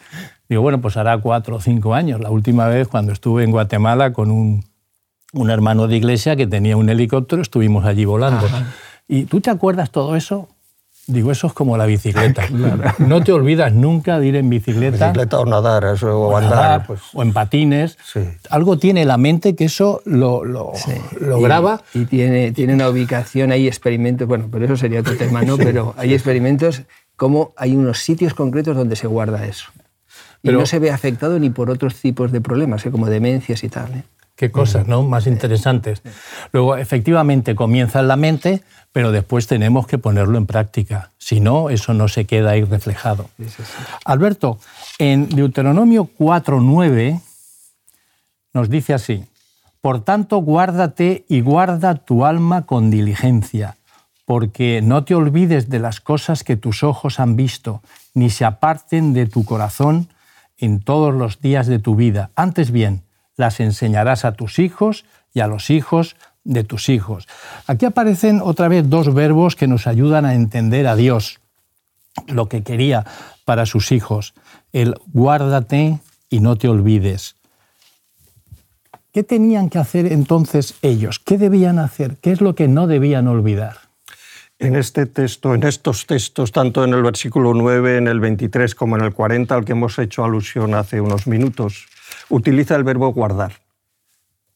Digo, 0.48 0.62
bueno, 0.62 0.80
pues 0.80 0.96
hará 0.96 1.18
cuatro 1.18 1.56
o 1.56 1.60
cinco 1.60 1.94
años. 1.94 2.20
La 2.20 2.30
última 2.30 2.68
vez 2.68 2.86
cuando 2.86 3.12
estuve 3.12 3.42
en 3.42 3.50
Guatemala 3.50 4.12
con 4.12 4.30
un, 4.30 4.64
un 5.32 5.50
hermano 5.50 5.88
de 5.88 5.96
iglesia 5.96 6.36
que 6.36 6.46
tenía 6.46 6.76
un 6.76 6.88
helicóptero, 6.88 7.42
estuvimos 7.42 7.84
allí 7.84 8.04
volando. 8.04 8.46
¿Y 9.08 9.24
tú 9.24 9.40
te 9.40 9.50
acuerdas 9.50 9.90
todo 9.90 10.14
eso? 10.14 10.48
Digo, 11.06 11.32
eso 11.32 11.48
es 11.48 11.52
como 11.52 11.76
la 11.76 11.86
bicicleta. 11.86 12.48
No 12.98 13.22
te 13.22 13.32
olvidas 13.32 13.72
nunca 13.72 14.18
de 14.18 14.26
ir 14.26 14.36
en 14.36 14.48
bicicleta. 14.48 15.08
Bicicleta 15.08 15.38
o 15.40 15.44
nadar, 15.44 15.84
eso, 15.84 16.18
o, 16.18 16.36
andar. 16.36 16.86
Pues. 16.86 17.00
O 17.12 17.22
en 17.22 17.32
patines. 17.32 17.98
Algo 18.50 18.78
tiene 18.78 19.04
la 19.04 19.18
mente 19.18 19.54
que 19.54 19.66
eso 19.66 20.00
lo, 20.04 20.44
lo, 20.44 20.72
graba. 21.40 21.82
Y 21.92 22.06
tiene, 22.06 22.52
tiene 22.52 22.74
una 22.74 22.88
ubicación, 22.88 23.52
hay 23.52 23.66
experimentos, 23.66 24.26
bueno, 24.26 24.48
pero 24.50 24.64
eso 24.64 24.76
sería 24.76 25.00
otro 25.00 25.16
tema, 25.16 25.42
¿no? 25.42 25.56
Pero 25.58 25.94
hay 25.98 26.14
experimentos 26.14 26.82
como 27.16 27.52
hay 27.56 27.76
unos 27.76 27.98
sitios 27.98 28.34
concretos 28.34 28.76
donde 28.76 28.96
se 28.96 29.06
guarda 29.06 29.46
eso. 29.46 29.66
Y 30.42 30.50
no 30.50 30.66
se 30.66 30.78
ve 30.78 30.90
afectado 30.90 31.38
ni 31.38 31.48
por 31.48 31.70
otros 31.70 31.94
tipos 31.96 32.30
de 32.30 32.40
problemas, 32.42 32.84
¿eh? 32.84 32.90
como 32.90 33.06
demencias 33.06 33.64
y 33.64 33.68
tal. 33.70 33.94
¿eh? 33.94 34.02
Qué 34.36 34.50
cosas, 34.50 34.88
¿no? 34.88 35.04
Más 35.04 35.28
interesantes. 35.28 36.02
Luego, 36.52 36.76
efectivamente, 36.76 37.54
comienza 37.54 38.00
en 38.00 38.08
la 38.08 38.16
mente, 38.16 38.62
pero 38.90 39.12
después 39.12 39.46
tenemos 39.46 39.86
que 39.86 39.98
ponerlo 39.98 40.38
en 40.38 40.46
práctica. 40.46 41.12
Si 41.18 41.38
no, 41.38 41.70
eso 41.70 41.94
no 41.94 42.08
se 42.08 42.24
queda 42.24 42.50
ahí 42.50 42.64
reflejado. 42.64 43.30
Alberto, 44.04 44.58
en 44.98 45.28
Deuteronomio 45.28 46.10
4.9 46.18 47.20
nos 48.52 48.68
dice 48.68 48.94
así, 48.94 49.24
Por 49.80 50.02
tanto, 50.02 50.38
guárdate 50.38 51.24
y 51.28 51.40
guarda 51.40 51.94
tu 51.94 52.24
alma 52.24 52.62
con 52.62 52.90
diligencia, 52.90 53.76
porque 54.24 54.80
no 54.82 55.04
te 55.04 55.14
olvides 55.14 55.68
de 55.68 55.78
las 55.78 56.00
cosas 56.00 56.42
que 56.42 56.56
tus 56.56 56.82
ojos 56.82 57.20
han 57.20 57.36
visto, 57.36 57.82
ni 58.14 58.30
se 58.30 58.44
aparten 58.44 59.12
de 59.12 59.26
tu 59.26 59.44
corazón, 59.44 60.08
en 60.58 60.80
todos 60.80 61.14
los 61.14 61.40
días 61.40 61.66
de 61.66 61.78
tu 61.78 61.94
vida. 61.96 62.30
Antes 62.36 62.70
bien, 62.70 63.02
las 63.36 63.60
enseñarás 63.60 64.24
a 64.24 64.32
tus 64.32 64.58
hijos 64.58 65.04
y 65.32 65.40
a 65.40 65.46
los 65.46 65.70
hijos 65.70 66.16
de 66.44 66.62
tus 66.62 66.88
hijos. 66.88 67.26
Aquí 67.66 67.86
aparecen 67.86 68.40
otra 68.42 68.68
vez 68.68 68.88
dos 68.88 69.12
verbos 69.14 69.56
que 69.56 69.66
nos 69.66 69.86
ayudan 69.86 70.24
a 70.24 70.34
entender 70.34 70.86
a 70.86 70.96
Dios, 70.96 71.40
lo 72.26 72.48
que 72.48 72.62
quería 72.62 73.04
para 73.44 73.66
sus 73.66 73.92
hijos. 73.92 74.34
El 74.72 74.94
guárdate 75.12 75.98
y 76.30 76.40
no 76.40 76.56
te 76.56 76.68
olvides. 76.68 77.36
¿Qué 79.12 79.22
tenían 79.22 79.70
que 79.70 79.78
hacer 79.78 80.06
entonces 80.12 80.74
ellos? 80.82 81.20
¿Qué 81.20 81.38
debían 81.38 81.78
hacer? 81.78 82.16
¿Qué 82.20 82.32
es 82.32 82.40
lo 82.40 82.54
que 82.54 82.68
no 82.68 82.86
debían 82.86 83.28
olvidar? 83.28 83.76
En 84.58 84.76
este 84.76 85.06
texto, 85.06 85.54
en 85.54 85.62
estos 85.62 86.06
textos, 86.06 86.52
tanto 86.52 86.84
en 86.84 86.94
el 86.94 87.02
versículo 87.02 87.54
9, 87.54 87.98
en 87.98 88.08
el 88.08 88.20
23 88.20 88.74
como 88.74 88.96
en 88.96 89.04
el 89.04 89.12
40, 89.12 89.54
al 89.54 89.64
que 89.64 89.72
hemos 89.72 89.98
hecho 89.98 90.24
alusión 90.24 90.74
hace 90.74 91.00
unos 91.00 91.26
minutos, 91.26 91.86
utiliza 92.28 92.76
el 92.76 92.84
verbo 92.84 93.12
guardar, 93.12 93.60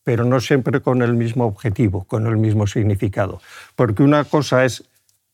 pero 0.04 0.24
no 0.24 0.40
siempre 0.40 0.80
con 0.80 1.02
el 1.02 1.14
mismo 1.14 1.44
objetivo, 1.44 2.04
con 2.04 2.26
el 2.26 2.36
mismo 2.36 2.66
significado. 2.66 3.40
Porque 3.76 4.02
una 4.02 4.24
cosa 4.24 4.64
es 4.64 4.84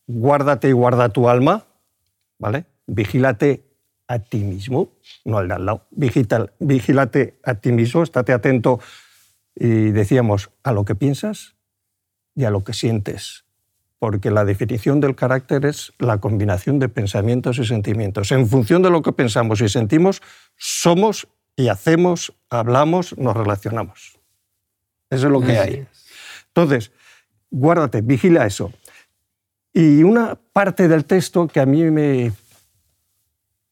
guárdate 0.07 0.69
y 0.69 0.73
guarda 0.73 1.09
tu 1.09 1.29
alma, 1.29 1.65
¿vale? 2.37 2.65
Vigílate 2.87 3.63
a 4.07 4.19
ti 4.19 4.43
mismo, 4.43 4.89
no 5.23 5.37
al 5.37 5.47
de 5.47 5.55
al 5.55 5.65
lado. 5.65 5.87
vigílate 5.91 7.39
a 7.43 7.55
ti 7.55 7.71
mismo, 7.71 8.03
estate 8.03 8.33
atento 8.33 8.79
y 9.55 9.91
decíamos 9.91 10.51
a 10.63 10.71
lo 10.73 10.85
que 10.85 10.95
piensas 10.95 11.55
y 12.35 12.43
a 12.43 12.51
lo 12.51 12.63
que 12.63 12.73
sientes, 12.73 13.45
porque 13.97 14.29
la 14.29 14.45
definición 14.45 14.99
del 14.99 15.15
carácter 15.15 15.65
es 15.65 15.93
la 15.97 16.19
combinación 16.19 16.79
de 16.79 16.89
pensamientos 16.89 17.57
y 17.57 17.65
sentimientos. 17.65 18.31
En 18.31 18.47
función 18.47 18.81
de 18.81 18.89
lo 18.89 19.01
que 19.01 19.13
pensamos 19.13 19.61
y 19.61 19.69
sentimos, 19.69 20.21
somos 20.57 21.27
y 21.55 21.69
hacemos, 21.69 22.33
hablamos, 22.49 23.17
nos 23.17 23.35
relacionamos. 23.35 24.19
Eso 25.09 25.27
es 25.27 25.31
lo 25.31 25.41
que 25.41 25.57
hay. 25.57 25.87
Entonces, 26.47 26.91
guárdate, 27.49 28.01
vigila 28.01 28.45
eso. 28.45 28.73
Y 29.73 30.03
una 30.03 30.35
parte 30.35 30.87
del 30.87 31.05
texto 31.05 31.47
que 31.47 31.59
a 31.59 31.65
mí 31.65 31.83
me, 31.83 32.31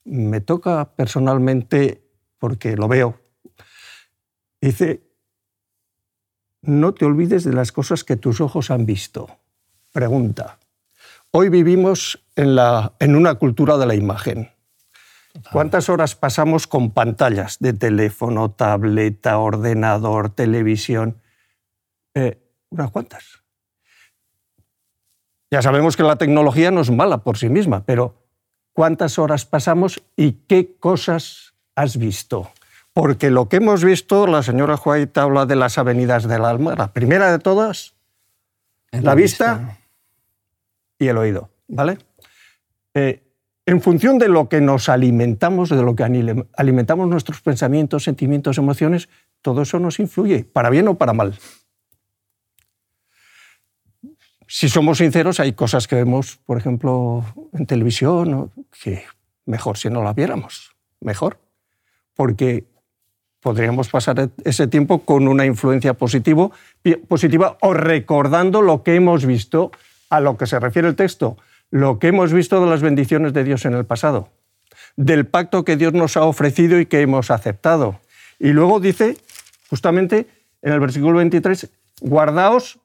me 0.05 0.41
toca 0.41 0.93
personalmente, 0.95 2.03
porque 2.37 2.75
lo 2.75 2.87
veo, 2.87 3.19
dice, 4.61 5.01
no 6.61 6.93
te 6.93 7.05
olvides 7.05 7.43
de 7.43 7.53
las 7.53 7.71
cosas 7.71 8.03
que 8.03 8.15
tus 8.15 8.41
ojos 8.41 8.71
han 8.71 8.85
visto. 8.85 9.27
Pregunta. 9.91 10.59
Hoy 11.31 11.49
vivimos 11.49 12.23
en, 12.35 12.55
la, 12.55 12.93
en 12.99 13.15
una 13.15 13.35
cultura 13.35 13.77
de 13.77 13.85
la 13.85 13.95
imagen. 13.95 14.52
¿Cuántas 15.51 15.89
horas 15.89 16.15
pasamos 16.15 16.67
con 16.67 16.91
pantallas 16.91 17.57
de 17.59 17.73
teléfono, 17.73 18.51
tableta, 18.51 19.39
ordenador, 19.39 20.29
televisión? 20.29 21.21
Eh, 22.13 22.39
unas 22.69 22.91
cuantas. 22.91 23.43
Ya 25.49 25.61
sabemos 25.61 25.97
que 25.97 26.03
la 26.03 26.17
tecnología 26.17 26.71
no 26.71 26.81
es 26.81 26.91
mala 26.91 27.19
por 27.19 27.37
sí 27.37 27.49
misma, 27.49 27.83
pero 27.83 28.15
¿cuántas 28.73 29.19
horas 29.19 29.45
pasamos 29.45 30.03
y 30.15 30.33
qué 30.47 30.75
cosas 30.77 31.53
has 31.75 31.97
visto? 31.97 32.51
Porque 32.93 33.31
lo 33.31 33.49
que 33.49 33.57
hemos 33.57 33.83
visto, 33.83 34.27
la 34.27 34.43
señora 34.43 34.75
White 34.75 35.19
habla 35.19 35.47
de 35.47 35.55
las 35.55 35.79
avenidas 35.79 36.27
del 36.27 36.45
alma, 36.45 36.75
la 36.75 36.93
primera 36.93 37.31
de 37.31 37.39
todas, 37.39 37.95
la, 38.91 39.15
vista, 39.15 39.79
y 40.99 41.07
el 41.07 41.17
oído, 41.17 41.49
¿vale? 41.67 41.97
Eh, 42.93 43.23
en 43.65 43.81
función 43.81 44.17
de 44.19 44.27
lo 44.27 44.49
que 44.49 44.61
nos 44.61 44.89
alimentamos, 44.89 45.69
de 45.69 45.81
lo 45.81 45.95
que 45.95 46.03
alimentamos 46.03 47.07
nuestros 47.07 47.41
pensamientos, 47.41 48.03
sentimientos, 48.03 48.57
emociones, 48.57 49.09
todo 49.41 49.61
eso 49.61 49.79
nos 49.79 49.99
influye, 49.99 50.43
para 50.43 50.69
bien 50.69 50.87
o 50.87 50.95
para 50.95 51.13
mal. 51.13 51.35
Si 54.47 54.69
somos 54.69 54.97
sinceros, 54.97 55.39
hay 55.39 55.53
cosas 55.53 55.87
que 55.87 55.95
vemos, 55.95 56.37
por 56.45 56.57
ejemplo, 56.57 57.25
en 57.53 57.65
televisión, 57.65 58.51
que 58.83 59.03
mejor 59.45 59.77
si 59.77 59.89
no 59.89 60.03
la 60.03 60.13
viéramos, 60.13 60.75
mejor, 60.99 61.39
porque 62.13 62.65
podríamos 63.39 63.89
pasar 63.89 64.29
ese 64.43 64.67
tiempo 64.67 64.99
con 64.99 65.27
una 65.27 65.45
influencia 65.45 65.93
positivo, 65.93 66.51
positiva 67.07 67.57
o 67.61 67.73
recordando 67.73 68.61
lo 68.61 68.83
que 68.83 68.95
hemos 68.95 69.25
visto 69.25 69.71
a 70.09 70.19
lo 70.19 70.37
que 70.37 70.47
se 70.47 70.59
refiere 70.59 70.87
el 70.87 70.95
texto, 70.95 71.37
lo 71.73 71.97
que 71.97 72.09
hemos 72.09 72.31
visto 72.31 72.63
de 72.63 72.69
las 72.69 72.83
bendiciones 72.83 73.33
de 73.33 73.43
Dios 73.43 73.65
en 73.65 73.73
el 73.73 73.83
pasado, 73.83 74.29
del 74.95 75.25
pacto 75.25 75.65
que 75.65 75.75
Dios 75.75 75.91
nos 75.93 76.17
ha 76.17 76.23
ofrecido 76.23 76.79
y 76.79 76.85
que 76.85 77.01
hemos 77.01 77.31
aceptado. 77.31 77.99
Y 78.37 78.49
luego 78.49 78.79
dice, 78.79 79.17
justamente 79.71 80.27
en 80.61 80.71
el 80.71 80.79
versículo 80.79 81.17
23, 81.17 81.71
guardaos 82.01 82.77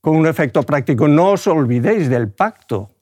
con 0.00 0.16
un 0.16 0.26
efecto 0.26 0.62
práctico, 0.62 1.08
no 1.08 1.32
os 1.32 1.46
olvidéis 1.46 2.08
del 2.08 2.30
pacto 2.30 2.94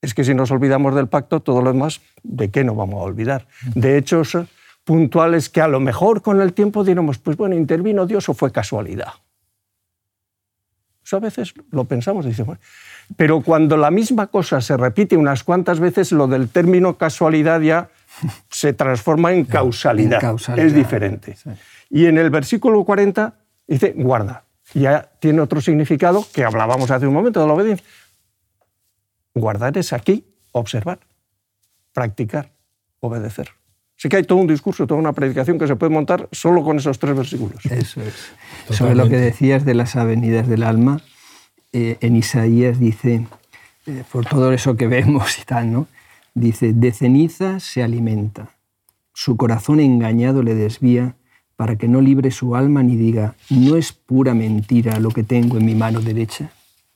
es 0.00 0.14
que 0.14 0.24
si 0.24 0.32
nos 0.32 0.50
olvidamos 0.50 0.94
del 0.94 1.08
pacto, 1.08 1.40
todo 1.40 1.60
lo 1.60 1.70
demás, 1.70 2.00
¿de 2.22 2.50
qué 2.50 2.64
nos 2.64 2.76
vamos 2.76 3.02
a 3.02 3.04
olvidar? 3.04 3.46
De 3.74 3.98
hechos 3.98 4.38
puntuales 4.84 5.50
que 5.50 5.60
a 5.60 5.68
lo 5.68 5.80
mejor 5.80 6.22
con 6.22 6.40
el 6.40 6.54
tiempo 6.54 6.82
diremos, 6.82 7.18
pues 7.18 7.36
bueno, 7.36 7.56
intervino 7.56 8.06
Dios 8.06 8.26
o 8.30 8.34
fue 8.34 8.52
casualidad. 8.52 9.12
Eso 11.06 11.18
a 11.18 11.20
veces 11.20 11.54
lo 11.70 11.84
pensamos, 11.84 12.26
dice, 12.26 12.44
pero 13.16 13.40
cuando 13.40 13.76
la 13.76 13.92
misma 13.92 14.26
cosa 14.26 14.60
se 14.60 14.76
repite 14.76 15.16
unas 15.16 15.44
cuantas 15.44 15.78
veces, 15.78 16.10
lo 16.10 16.26
del 16.26 16.48
término 16.48 16.98
casualidad 16.98 17.60
ya 17.60 17.90
se 18.50 18.72
transforma 18.72 19.32
en 19.32 19.44
causalidad. 19.44 20.20
Es 20.56 20.74
diferente. 20.74 21.36
Y 21.90 22.06
en 22.06 22.18
el 22.18 22.30
versículo 22.30 22.84
40 22.84 23.34
dice, 23.68 23.94
guarda. 23.96 24.42
Ya 24.74 25.08
tiene 25.20 25.40
otro 25.40 25.60
significado 25.60 26.26
que 26.34 26.42
hablábamos 26.42 26.90
hace 26.90 27.06
un 27.06 27.14
momento 27.14 27.40
de 27.40 27.46
la 27.46 27.52
obediencia. 27.52 27.86
Guardar 29.32 29.78
es 29.78 29.92
aquí, 29.92 30.26
observar, 30.50 30.98
practicar, 31.92 32.50
obedecer. 32.98 33.50
Así 33.98 34.08
que 34.08 34.16
hay 34.16 34.24
todo 34.24 34.38
un 34.38 34.46
discurso, 34.46 34.86
toda 34.86 35.00
una 35.00 35.12
predicación 35.12 35.58
que 35.58 35.66
se 35.66 35.76
puede 35.76 35.92
montar 35.92 36.28
solo 36.30 36.62
con 36.62 36.76
esos 36.76 36.98
tres 36.98 37.16
versículos. 37.16 37.64
Eso 37.66 38.02
es. 38.02 38.14
Sobre 38.76 38.94
lo 38.94 39.08
que 39.08 39.16
decías 39.16 39.64
de 39.64 39.74
las 39.74 39.96
avenidas 39.96 40.48
del 40.48 40.64
alma, 40.64 41.00
eh, 41.72 41.96
en 42.00 42.16
Isaías 42.16 42.78
dice, 42.78 43.26
eh, 43.86 44.04
por 44.12 44.26
todo 44.26 44.52
eso 44.52 44.76
que 44.76 44.86
vemos 44.86 45.38
y 45.38 45.44
tal, 45.44 45.72
¿no? 45.72 45.86
Dice, 46.34 46.74
de 46.74 46.92
ceniza 46.92 47.60
se 47.60 47.82
alimenta, 47.82 48.50
su 49.14 49.38
corazón 49.38 49.80
engañado 49.80 50.42
le 50.42 50.54
desvía 50.54 51.16
para 51.56 51.76
que 51.76 51.88
no 51.88 52.02
libre 52.02 52.30
su 52.30 52.54
alma 52.54 52.82
ni 52.82 52.96
diga, 52.96 53.34
no 53.48 53.76
es 53.76 53.92
pura 53.92 54.34
mentira 54.34 55.00
lo 55.00 55.10
que 55.10 55.22
tengo 55.22 55.56
en 55.56 55.64
mi 55.64 55.74
mano 55.74 56.00
derecha, 56.00 56.50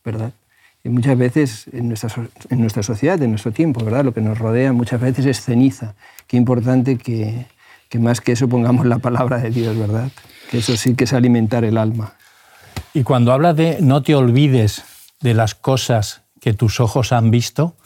¿verdad? 0.04 0.34
Y 0.82 0.88
muchas 0.88 1.18
veces 1.18 1.66
en 1.72 1.88
nuestra, 1.88 2.10
en 2.48 2.60
nuestra 2.60 2.82
sociedad, 2.82 3.22
en 3.22 3.30
nuestro 3.30 3.52
tiempo, 3.52 3.84
¿verdad? 3.84 4.04
lo 4.04 4.14
que 4.14 4.20
nos 4.20 4.38
rodea 4.38 4.72
muchas 4.72 5.00
veces 5.00 5.26
es 5.26 5.40
ceniza. 5.42 5.94
Qué 6.26 6.36
importante 6.36 6.96
que, 6.96 7.46
que 7.88 7.98
más 7.98 8.20
que 8.20 8.32
eso 8.32 8.48
pongamos 8.48 8.86
la 8.86 8.98
palabra 8.98 9.38
de 9.38 9.50
Dios, 9.50 9.76
¿verdad? 9.76 10.10
Que 10.50 10.58
eso 10.58 10.76
sí 10.76 10.94
que 10.94 11.04
es 11.04 11.12
alimentar 11.12 11.64
el 11.64 11.76
alma. 11.76 12.14
Y 12.94 13.02
cuando 13.02 13.32
habla 13.32 13.52
de 13.52 13.78
no 13.80 14.02
te 14.02 14.14
olvides 14.14 14.84
de 15.20 15.34
las 15.34 15.54
cosas 15.54 16.22
que 16.40 16.54
tus 16.54 16.80
ojos 16.80 17.12
han 17.12 17.30
visto, 17.30 17.76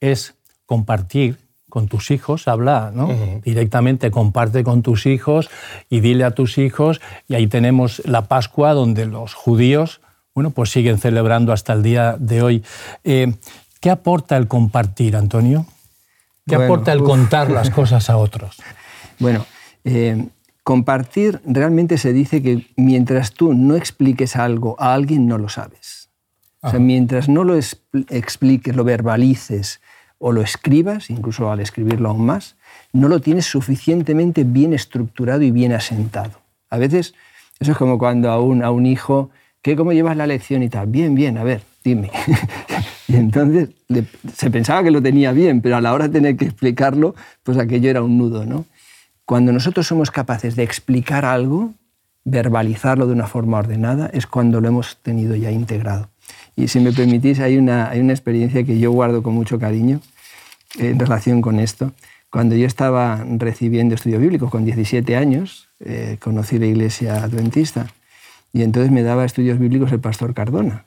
es 0.00 0.34
compartir 0.64 1.38
con 1.68 1.86
tus 1.86 2.10
hijos, 2.10 2.48
habla 2.48 2.90
¿no? 2.94 3.08
directamente, 3.44 4.10
comparte 4.10 4.64
con 4.64 4.82
tus 4.82 5.06
hijos 5.06 5.50
y 5.90 6.00
dile 6.00 6.24
a 6.24 6.30
tus 6.30 6.56
hijos, 6.56 7.00
y 7.28 7.34
ahí 7.34 7.46
tenemos 7.46 8.02
la 8.06 8.22
Pascua 8.22 8.72
donde 8.72 9.04
los 9.04 9.34
judíos 9.34 10.00
bueno, 10.38 10.50
pues 10.50 10.70
siguen 10.70 10.98
celebrando 10.98 11.52
hasta 11.52 11.72
el 11.72 11.82
día 11.82 12.16
de 12.16 12.42
hoy. 12.42 12.64
Eh, 13.02 13.34
¿Qué 13.80 13.90
aporta 13.90 14.36
el 14.36 14.46
compartir, 14.46 15.16
Antonio? 15.16 15.66
¿Qué 16.46 16.54
aporta 16.54 16.92
el 16.92 17.02
contar 17.02 17.50
las 17.50 17.70
cosas 17.70 18.08
a 18.08 18.16
otros? 18.16 18.56
Bueno, 19.18 19.44
eh, 19.82 20.28
compartir 20.62 21.40
realmente 21.44 21.98
se 21.98 22.12
dice 22.12 22.40
que 22.40 22.68
mientras 22.76 23.32
tú 23.32 23.52
no 23.52 23.74
expliques 23.74 24.36
algo 24.36 24.76
a 24.78 24.94
alguien, 24.94 25.26
no 25.26 25.38
lo 25.38 25.48
sabes. 25.48 26.08
O 26.60 26.70
sea, 26.70 26.78
mientras 26.78 27.28
no 27.28 27.42
lo 27.42 27.56
expliques, 27.56 28.76
lo 28.76 28.84
verbalices 28.84 29.80
o 30.18 30.30
lo 30.30 30.40
escribas, 30.40 31.10
incluso 31.10 31.50
al 31.50 31.58
escribirlo 31.58 32.10
aún 32.10 32.26
más, 32.26 32.54
no 32.92 33.08
lo 33.08 33.20
tienes 33.20 33.46
suficientemente 33.46 34.44
bien 34.44 34.72
estructurado 34.72 35.42
y 35.42 35.50
bien 35.50 35.72
asentado. 35.72 36.42
A 36.70 36.78
veces, 36.78 37.14
eso 37.58 37.72
es 37.72 37.76
como 37.76 37.98
cuando 37.98 38.30
a 38.30 38.40
un, 38.40 38.62
a 38.62 38.70
un 38.70 38.86
hijo 38.86 39.30
¿Qué, 39.62 39.76
¿Cómo 39.76 39.92
llevas 39.92 40.16
la 40.16 40.26
lección 40.26 40.62
y 40.62 40.68
tal? 40.68 40.86
Bien, 40.86 41.14
bien, 41.14 41.36
a 41.36 41.44
ver, 41.44 41.62
dime. 41.82 42.10
y 43.08 43.16
entonces 43.16 43.70
se 44.34 44.50
pensaba 44.50 44.82
que 44.84 44.90
lo 44.90 45.02
tenía 45.02 45.32
bien, 45.32 45.60
pero 45.60 45.76
a 45.76 45.80
la 45.80 45.92
hora 45.92 46.06
de 46.06 46.12
tener 46.12 46.36
que 46.36 46.44
explicarlo, 46.44 47.14
pues 47.42 47.58
aquello 47.58 47.90
era 47.90 48.02
un 48.02 48.18
nudo, 48.18 48.46
¿no? 48.46 48.66
Cuando 49.24 49.52
nosotros 49.52 49.86
somos 49.86 50.10
capaces 50.10 50.56
de 50.56 50.62
explicar 50.62 51.24
algo, 51.24 51.74
verbalizarlo 52.24 53.06
de 53.06 53.12
una 53.12 53.26
forma 53.26 53.58
ordenada, 53.58 54.10
es 54.12 54.26
cuando 54.26 54.60
lo 54.60 54.68
hemos 54.68 54.98
tenido 54.98 55.34
ya 55.36 55.50
integrado. 55.50 56.08
Y 56.56 56.68
si 56.68 56.80
me 56.80 56.92
permitís, 56.92 57.40
hay 57.40 57.56
una, 57.56 57.90
hay 57.90 58.00
una 58.00 58.12
experiencia 58.12 58.64
que 58.64 58.78
yo 58.78 58.90
guardo 58.92 59.22
con 59.22 59.34
mucho 59.34 59.58
cariño, 59.58 60.00
en 60.78 60.98
relación 60.98 61.40
con 61.40 61.58
esto. 61.58 61.92
Cuando 62.30 62.54
yo 62.54 62.66
estaba 62.66 63.24
recibiendo 63.38 63.94
estudios 63.94 64.20
bíblicos 64.20 64.50
con 64.50 64.64
17 64.64 65.16
años, 65.16 65.68
eh, 65.80 66.16
conocí 66.20 66.58
la 66.58 66.66
iglesia 66.66 67.22
adventista 67.22 67.86
y 68.52 68.62
entonces 68.62 68.90
me 68.90 69.02
daba 69.02 69.24
estudios 69.24 69.58
bíblicos 69.58 69.92
el 69.92 70.00
pastor 70.00 70.34
Cardona. 70.34 70.84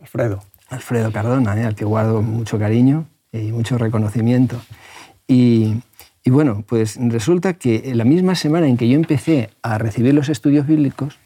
Alfredo. 0.00 0.42
Alfredo 0.68 1.12
Cardona, 1.12 1.56
¿eh? 1.60 1.64
al 1.64 1.74
que 1.74 1.84
guardo 1.84 2.22
mucho 2.22 2.58
cariño 2.58 3.06
y 3.32 3.52
mucho 3.52 3.78
reconocimiento. 3.78 4.60
Y, 5.28 5.76
y 6.24 6.30
bueno, 6.30 6.64
pues 6.66 6.98
resulta 7.00 7.54
que 7.54 7.94
la 7.94 8.04
misma 8.04 8.34
semana 8.34 8.66
en 8.66 8.76
que 8.76 8.88
yo 8.88 8.96
empecé 8.96 9.50
a 9.62 9.78
recibir 9.78 10.14
los 10.14 10.28
estudios 10.28 10.66
bíblicos, 10.66 11.18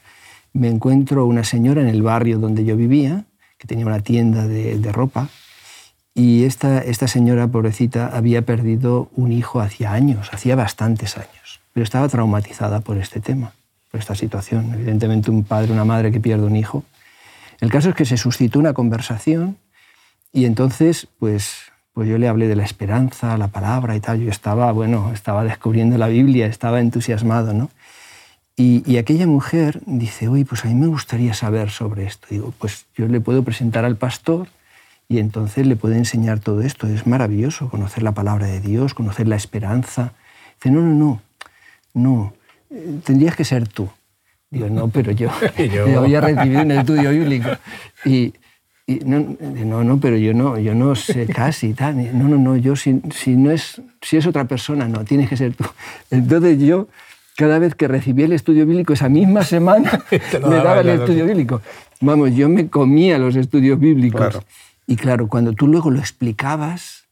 me 0.53 0.67
encuentro 0.67 1.25
una 1.25 1.43
señora 1.43 1.81
en 1.81 1.87
el 1.87 2.01
barrio 2.01 2.37
donde 2.37 2.65
yo 2.65 2.75
vivía, 2.75 3.25
que 3.57 3.67
tenía 3.67 3.85
una 3.85 4.01
tienda 4.01 4.47
de, 4.47 4.77
de 4.77 4.91
ropa, 4.91 5.29
y 6.13 6.43
esta, 6.43 6.79
esta 6.79 7.07
señora, 7.07 7.47
pobrecita, 7.47 8.07
había 8.07 8.41
perdido 8.41 9.09
un 9.15 9.31
hijo 9.31 9.61
hacía 9.61 9.93
años, 9.93 10.29
hacía 10.33 10.55
bastantes 10.55 11.17
años, 11.17 11.61
pero 11.73 11.83
estaba 11.83 12.09
traumatizada 12.09 12.81
por 12.81 12.97
este 12.97 13.21
tema, 13.21 13.53
por 13.91 13.99
esta 13.99 14.15
situación. 14.15 14.73
Evidentemente 14.73 15.29
un 15.29 15.43
padre, 15.43 15.73
una 15.73 15.85
madre 15.85 16.11
que 16.11 16.19
pierde 16.19 16.45
un 16.45 16.55
hijo. 16.55 16.83
El 17.59 17.69
caso 17.69 17.89
es 17.89 17.95
que 17.95 18.05
se 18.05 18.17
suscitó 18.17 18.57
una 18.57 18.73
conversación 18.73 19.57
y 20.33 20.45
entonces, 20.45 21.07
pues, 21.19 21.71
pues 21.93 22.07
yo 22.07 22.17
le 22.17 22.27
hablé 22.27 22.47
de 22.47 22.55
la 22.55 22.63
esperanza, 22.63 23.37
la 23.37 23.49
palabra 23.49 23.95
y 23.95 23.99
tal. 23.99 24.21
Yo 24.21 24.31
estaba, 24.31 24.71
bueno, 24.71 25.11
estaba 25.13 25.43
descubriendo 25.43 25.97
la 25.97 26.07
Biblia, 26.07 26.47
estaba 26.47 26.79
entusiasmado, 26.79 27.53
¿no? 27.53 27.69
Y, 28.55 28.83
y, 28.85 28.97
aquella 28.97 29.27
mujer 29.27 29.81
dice, 29.85 30.27
oye, 30.27 30.45
pues 30.45 30.65
a 30.65 30.67
mí 30.67 30.75
me 30.75 30.87
gustaría 30.87 31.33
saber 31.33 31.71
sobre 31.71 32.05
esto. 32.05 32.27
Digo, 32.29 32.53
pues 32.59 32.85
yo 32.95 33.07
le 33.07 33.19
puedo 33.19 33.43
presentar 33.43 33.85
al 33.85 33.95
pastor 33.95 34.49
y 35.07 35.19
entonces 35.19 35.65
le 35.65 35.75
puede 35.75 35.97
enseñar 35.97 36.39
todo 36.39 36.61
esto. 36.61 36.87
Es 36.87 37.07
maravilloso 37.07 37.69
conocer 37.69 38.03
la 38.03 38.13
palabra 38.13 38.47
de 38.47 38.61
Dios, 38.61 38.93
conocer 38.93 39.27
la 39.27 39.35
esperanza. 39.35 40.13
Dice, 40.55 40.71
no, 40.71 40.81
no, 40.81 40.93
no, 40.93 41.21
no, 41.93 42.33
tendrías 43.03 43.35
que 43.35 43.45
ser 43.45 43.67
tú. 43.67 43.89
Digo, 44.49 44.69
no, 44.69 44.89
pero 44.89 45.11
yo, 45.11 45.29
yo... 45.73 45.99
había 45.99 46.21
recibido 46.21 46.61
un 46.61 46.71
estudio 46.71 47.11
bíblico. 47.11 47.49
Y, 48.05 48.33
y 48.85 48.99
no, 49.05 49.37
no, 49.39 49.83
no, 49.83 49.99
pero 49.99 50.17
yo 50.17 50.33
no, 50.33 50.59
yo 50.59 50.75
no 50.75 50.95
sé 50.95 51.25
casi. 51.33 51.73
Tal. 51.73 52.17
No, 52.17 52.27
no, 52.27 52.37
no, 52.37 52.57
yo 52.57 52.75
si, 52.75 53.01
si, 53.13 53.35
no 53.35 53.51
es, 53.51 53.81
si 54.01 54.17
es 54.17 54.27
otra 54.27 54.45
persona, 54.45 54.87
no, 54.87 55.05
tienes 55.05 55.29
que 55.29 55.37
ser 55.37 55.53
tú. 55.55 55.65
Entonces 56.09 56.59
yo 56.59 56.87
cada 57.37 57.59
vez 57.59 57.75
que 57.75 57.87
recibía 57.87 58.25
el 58.25 58.33
estudio 58.33 58.65
bíblico, 58.65 58.93
esa 58.93 59.09
misma 59.09 59.43
semana 59.43 60.03
me 60.11 60.55
daba 60.55 60.81
el 60.81 60.89
estudio 60.89 61.25
bíblico. 61.25 61.61
Vamos, 62.01 62.35
yo 62.35 62.49
me 62.49 62.67
comía 62.67 63.17
los 63.17 63.35
estudios 63.35 63.79
bíblicos. 63.79 64.19
Claro. 64.19 64.43
Y 64.85 64.95
claro, 64.97 65.27
cuando 65.27 65.53
tú 65.53 65.67
luego 65.67 65.89
lo 65.89 65.99
explicabas, 65.99 67.05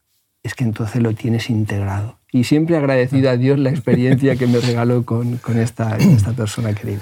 es 0.44 0.54
que 0.54 0.66
entonces 0.66 1.02
lo 1.02 1.14
tienes 1.14 1.50
integrado. 1.50 2.19
Y 2.32 2.44
siempre 2.44 2.78
agradecido 2.78 3.30
a 3.30 3.38
Dios 3.38 3.58
la 3.58 3.70
experiencia 3.72 4.36
que 4.36 4.48
me 4.48 4.60
regaló 4.60 5.04
con, 5.04 5.38
con 5.38 5.58
esta, 5.58 5.98
esta, 5.98 6.32
persona 6.34 6.74
querida. 6.74 7.02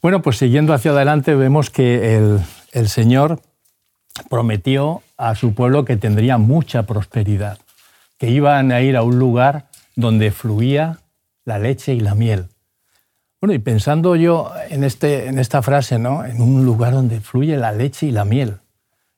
Bueno, 0.00 0.22
pues 0.22 0.38
siguiendo 0.38 0.72
hacia 0.72 0.92
adelante 0.92 1.34
vemos 1.34 1.70
que 1.70 2.16
el, 2.16 2.40
el 2.72 2.88
Señor 2.88 3.40
prometió 4.30 5.02
a 5.16 5.34
su 5.34 5.54
pueblo 5.54 5.84
que 5.84 5.96
tendría 5.96 6.38
mucha 6.38 6.84
prosperidad, 6.84 7.58
que 8.18 8.30
iban 8.30 8.70
a 8.70 8.80
ir 8.80 8.96
a 8.96 9.02
un 9.02 9.18
lugar 9.18 9.66
donde 9.96 10.30
fluía 10.30 10.98
la 11.44 11.58
leche 11.58 11.94
y 11.94 12.00
la 12.00 12.14
miel. 12.14 12.46
Bueno, 13.40 13.54
y 13.54 13.58
pensando 13.58 14.16
yo 14.16 14.52
en, 14.70 14.84
este, 14.84 15.26
en 15.28 15.38
esta 15.38 15.60
frase, 15.62 15.98
¿no? 15.98 16.24
en 16.24 16.40
un 16.40 16.64
lugar 16.64 16.92
donde 16.92 17.20
fluye 17.20 17.56
la 17.56 17.72
leche 17.72 18.06
y 18.06 18.10
la 18.10 18.24
miel. 18.24 18.58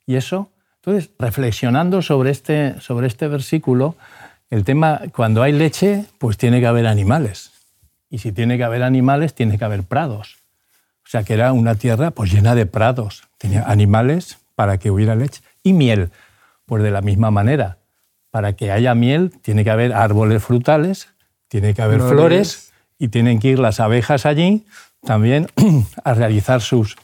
Y 0.05 0.17
eso, 0.17 0.51
entonces, 0.77 1.11
reflexionando 1.19 2.03
sobre 2.03 2.31
este, 2.31 2.81
sobre 2.81 3.07
este 3.07 3.29
versículo, 3.29 3.97
el 4.51 4.65
tema, 4.65 5.03
cuando 5.15 5.43
hay 5.43 5.53
leche, 5.53 6.05
pues 6.19 6.37
tiene 6.37 6.61
que 6.61 6.67
haber 6.67 6.87
animales. 6.87 7.53
Y 8.09 8.19
si 8.19 8.33
tiene 8.33 8.57
que 8.57 8.65
haber 8.65 8.83
animales, 8.83 9.35
tiene 9.35 9.59
que 9.59 9.65
haber 9.65 9.83
prados. 9.83 10.37
O 11.05 11.09
sea, 11.09 11.23
que 11.25 11.35
era 11.35 11.53
una 11.53 11.75
tierra 11.75 12.11
pues 12.11 12.33
llena 12.33 12.55
de 12.55 12.67
prados. 12.67 13.25
Tenía 13.39 13.65
animales 13.65 14.39
para 14.55 14.79
que 14.79 14.91
hubiera 14.91 15.15
leche. 15.17 15.43
Y 15.63 15.73
miel, 15.73 16.11
pues 16.65 16.83
de 16.83 16.91
la 16.91 17.01
misma 17.01 17.31
manera. 17.31 17.79
Para 18.31 18.55
que 18.55 18.71
haya 18.71 18.95
miel, 18.95 19.33
tiene 19.43 19.65
que 19.65 19.71
haber 19.71 19.93
árboles 19.93 20.43
frutales 20.43 21.09
tiene 21.49 21.75
que 21.75 21.83
haber 21.83 21.99
no 21.99 22.09
flores 22.09 22.73
y 22.99 23.09
tienen 23.09 23.39
que 23.39 23.49
ir 23.49 23.59
las 23.59 23.81
abejas 23.81 24.27
allí 24.27 24.67
también 25.03 25.47
a 26.05 26.15
realizar 26.15 26.61
sus, 26.61 26.97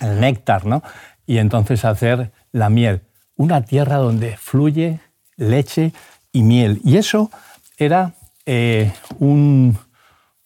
el 0.00 0.20
néctar, 0.20 0.66
¿no? 0.66 0.82
Y 1.26 1.38
entonces 1.38 1.84
hacer 1.84 2.30
la 2.52 2.70
miel. 2.70 3.02
Una 3.36 3.62
tierra 3.62 3.96
donde 3.96 4.36
fluye 4.36 5.00
leche 5.36 5.92
y 6.32 6.42
miel. 6.42 6.80
Y 6.84 6.96
eso 6.96 7.30
era 7.76 8.14
eh, 8.46 8.92
un, 9.18 9.78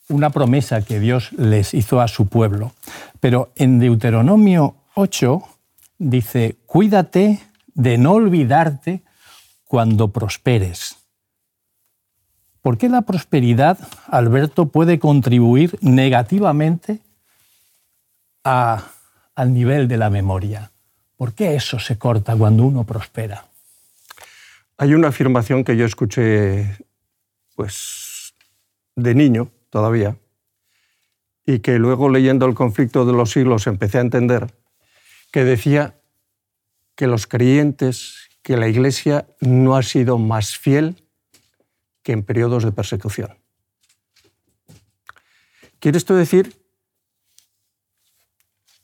una 0.08 0.30
promesa 0.30 0.82
que 0.82 1.00
Dios 1.00 1.32
les 1.32 1.74
hizo 1.74 2.00
a 2.00 2.08
su 2.08 2.26
pueblo. 2.28 2.72
Pero 3.20 3.50
en 3.56 3.78
Deuteronomio 3.78 4.76
8 4.94 5.42
dice, 5.98 6.56
cuídate 6.66 7.40
de 7.74 7.98
no 7.98 8.12
olvidarte 8.12 9.02
cuando 9.66 10.08
prosperes 10.08 10.96
¿Por 12.66 12.78
qué 12.78 12.88
la 12.88 13.02
prosperidad, 13.02 13.78
Alberto, 14.08 14.66
puede 14.66 14.98
contribuir 14.98 15.78
negativamente 15.82 16.98
al 18.42 19.54
nivel 19.54 19.86
de 19.86 19.96
la 19.96 20.10
memoria? 20.10 20.72
¿Por 21.16 21.32
qué 21.32 21.54
eso 21.54 21.78
se 21.78 21.96
corta 21.96 22.34
cuando 22.34 22.64
uno 22.64 22.82
prospera? 22.82 23.44
Hay 24.78 24.92
una 24.92 25.08
afirmación 25.08 25.64
que 25.64 25.76
yo 25.76 25.86
escuché 25.86 26.76
pues, 27.54 28.34
de 28.94 29.14
niño 29.14 29.50
todavía 29.70 30.18
y 31.46 31.60
que 31.60 31.78
luego 31.78 32.10
leyendo 32.10 32.44
el 32.44 32.54
conflicto 32.54 33.06
de 33.06 33.14
los 33.14 33.30
siglos 33.30 33.66
empecé 33.66 33.98
a 33.98 34.02
entender, 34.02 34.52
que 35.32 35.44
decía 35.44 35.94
que 36.94 37.06
los 37.06 37.26
creyentes, 37.26 38.28
que 38.42 38.56
la 38.56 38.68
Iglesia 38.68 39.26
no 39.40 39.76
ha 39.76 39.82
sido 39.82 40.18
más 40.18 40.58
fiel 40.58 41.02
que 42.02 42.12
en 42.12 42.22
periodos 42.22 42.64
de 42.64 42.72
persecución. 42.72 43.38
¿Quiere 45.78 45.98
esto 45.98 46.14
decir 46.14 46.52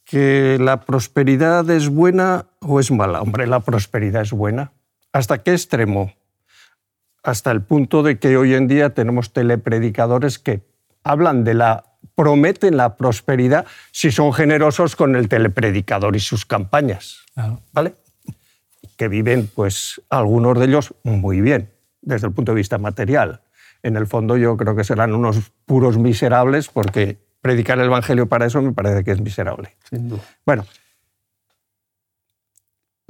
que 0.05 0.57
la 0.61 0.83
prosperidad 0.83 1.69
es 1.71 1.89
buena 1.89 2.47
o 2.61 2.81
es 2.81 2.91
mala? 2.91 3.23
Hombre, 3.23 3.47
la 3.47 3.61
prosperidad 3.61 4.23
es 4.23 4.33
buena. 4.33 4.73
¿Hasta 5.13 5.43
qué 5.43 5.53
extremo? 5.53 6.13
Hasta 7.23 7.51
el 7.51 7.63
punto 7.63 8.03
de 8.03 8.19
que 8.19 8.37
hoy 8.37 8.55
en 8.55 8.67
día 8.67 8.91
tenemos 8.91 9.33
telepredicadores 9.33 10.39
que 10.39 10.63
hablan 11.05 11.45
de 11.45 11.55
la 11.55 11.85
prometen 12.15 12.77
la 12.77 12.97
prosperidad 12.97 13.67
si 13.91 14.11
son 14.11 14.33
generosos 14.33 14.97
con 14.97 15.17
el 15.17 15.29
telepredicador 15.29 16.17
y 16.17 16.21
sus 16.21 16.45
campañas, 16.45 17.19
¿vale? 17.73 17.95
Que 18.97 19.09
viven 19.09 19.49
pues 19.55 20.03
algunos 20.11 20.59
de 20.59 20.67
ellos 20.67 20.95
muy 21.05 21.41
bien 21.41 21.71
desde 22.01 22.27
el 22.27 22.33
punto 22.33 22.53
de 22.53 22.57
vista 22.57 22.79
material. 22.79 23.41
En 23.83 23.97
el 23.97 24.07
fondo 24.07 24.37
yo 24.37 24.57
creo 24.57 24.77
que 24.77 24.85
serán 24.85 25.15
unos 25.15 25.53
puros 25.65 25.97
miserables 25.99 26.69
porque 26.69 27.19
predicar 27.41 27.79
el 27.79 27.87
Evangelio 27.87 28.27
para 28.27 28.47
eso 28.47 28.61
me 28.63 28.73
parece 28.73 29.05
que 29.05 29.13
es 29.13 29.21
miserable. 29.21 29.77
Bueno, 30.45 30.65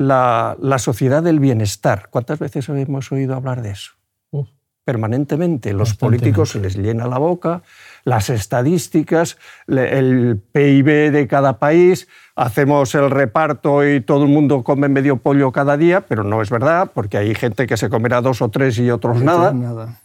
la, 0.07 0.57
la, 0.61 0.79
sociedad 0.79 1.23
del 1.23 1.41
bienestar, 1.41 2.09
¿cuántas 2.11 2.38
veces 2.38 2.69
hemos 2.69 3.11
oído 3.12 3.35
hablar 3.35 3.62
de 3.62 3.71
eso? 3.71 3.93
Uh, 4.31 4.45
Permanentemente. 4.85 5.73
Los 5.73 5.95
políticos 5.95 6.51
se 6.51 6.61
les 6.61 6.77
llena 6.77 7.07
la 7.07 7.19
boca, 7.19 7.62
las 8.05 8.31
estadísticas, 8.31 9.38
el 9.67 10.41
PIB 10.53 11.12
de 11.12 11.27
cada 11.29 11.59
país, 11.59 12.09
hacemos 12.35 12.95
el 12.95 13.11
reparto 13.11 13.87
y 13.87 14.01
todo 14.01 14.25
el 14.25 14.31
mundo 14.31 14.65
come 14.65 14.88
medio 14.88 15.19
pollo 15.19 15.53
cada 15.53 15.77
día, 15.77 16.03
pero 16.03 16.25
no 16.25 16.43
es 16.43 16.51
verdad, 16.51 16.91
porque 16.93 17.19
hay 17.19 17.35
gente 17.35 17.67
que 17.67 17.77
se 17.77 17.88
comerá 17.88 18.21
dos 18.21 18.43
o 18.43 18.49
tres 18.49 18.79
y 18.79 18.91
otros 18.91 19.23
nada. 19.23 19.53
nada. 19.53 20.01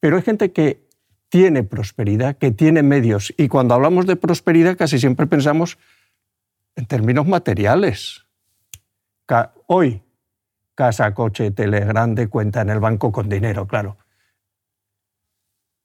Pero 0.00 0.16
hay 0.16 0.22
gente 0.22 0.52
que 0.52 0.84
tiene 1.28 1.62
prosperidad, 1.62 2.36
que 2.36 2.50
tiene 2.50 2.82
medios, 2.82 3.32
y 3.36 3.48
cuando 3.48 3.74
hablamos 3.74 4.06
de 4.06 4.16
prosperidad 4.16 4.76
casi 4.76 4.98
siempre 4.98 5.26
pensamos 5.26 5.78
en 6.76 6.86
términos 6.86 7.26
materiales. 7.26 8.23
Hoy, 9.66 10.02
casa, 10.74 11.14
coche, 11.14 11.50
tele 11.50 11.80
grande, 11.80 12.28
cuenta 12.28 12.60
en 12.60 12.70
el 12.70 12.80
banco 12.80 13.12
con 13.12 13.28
dinero, 13.28 13.66
claro. 13.66 13.96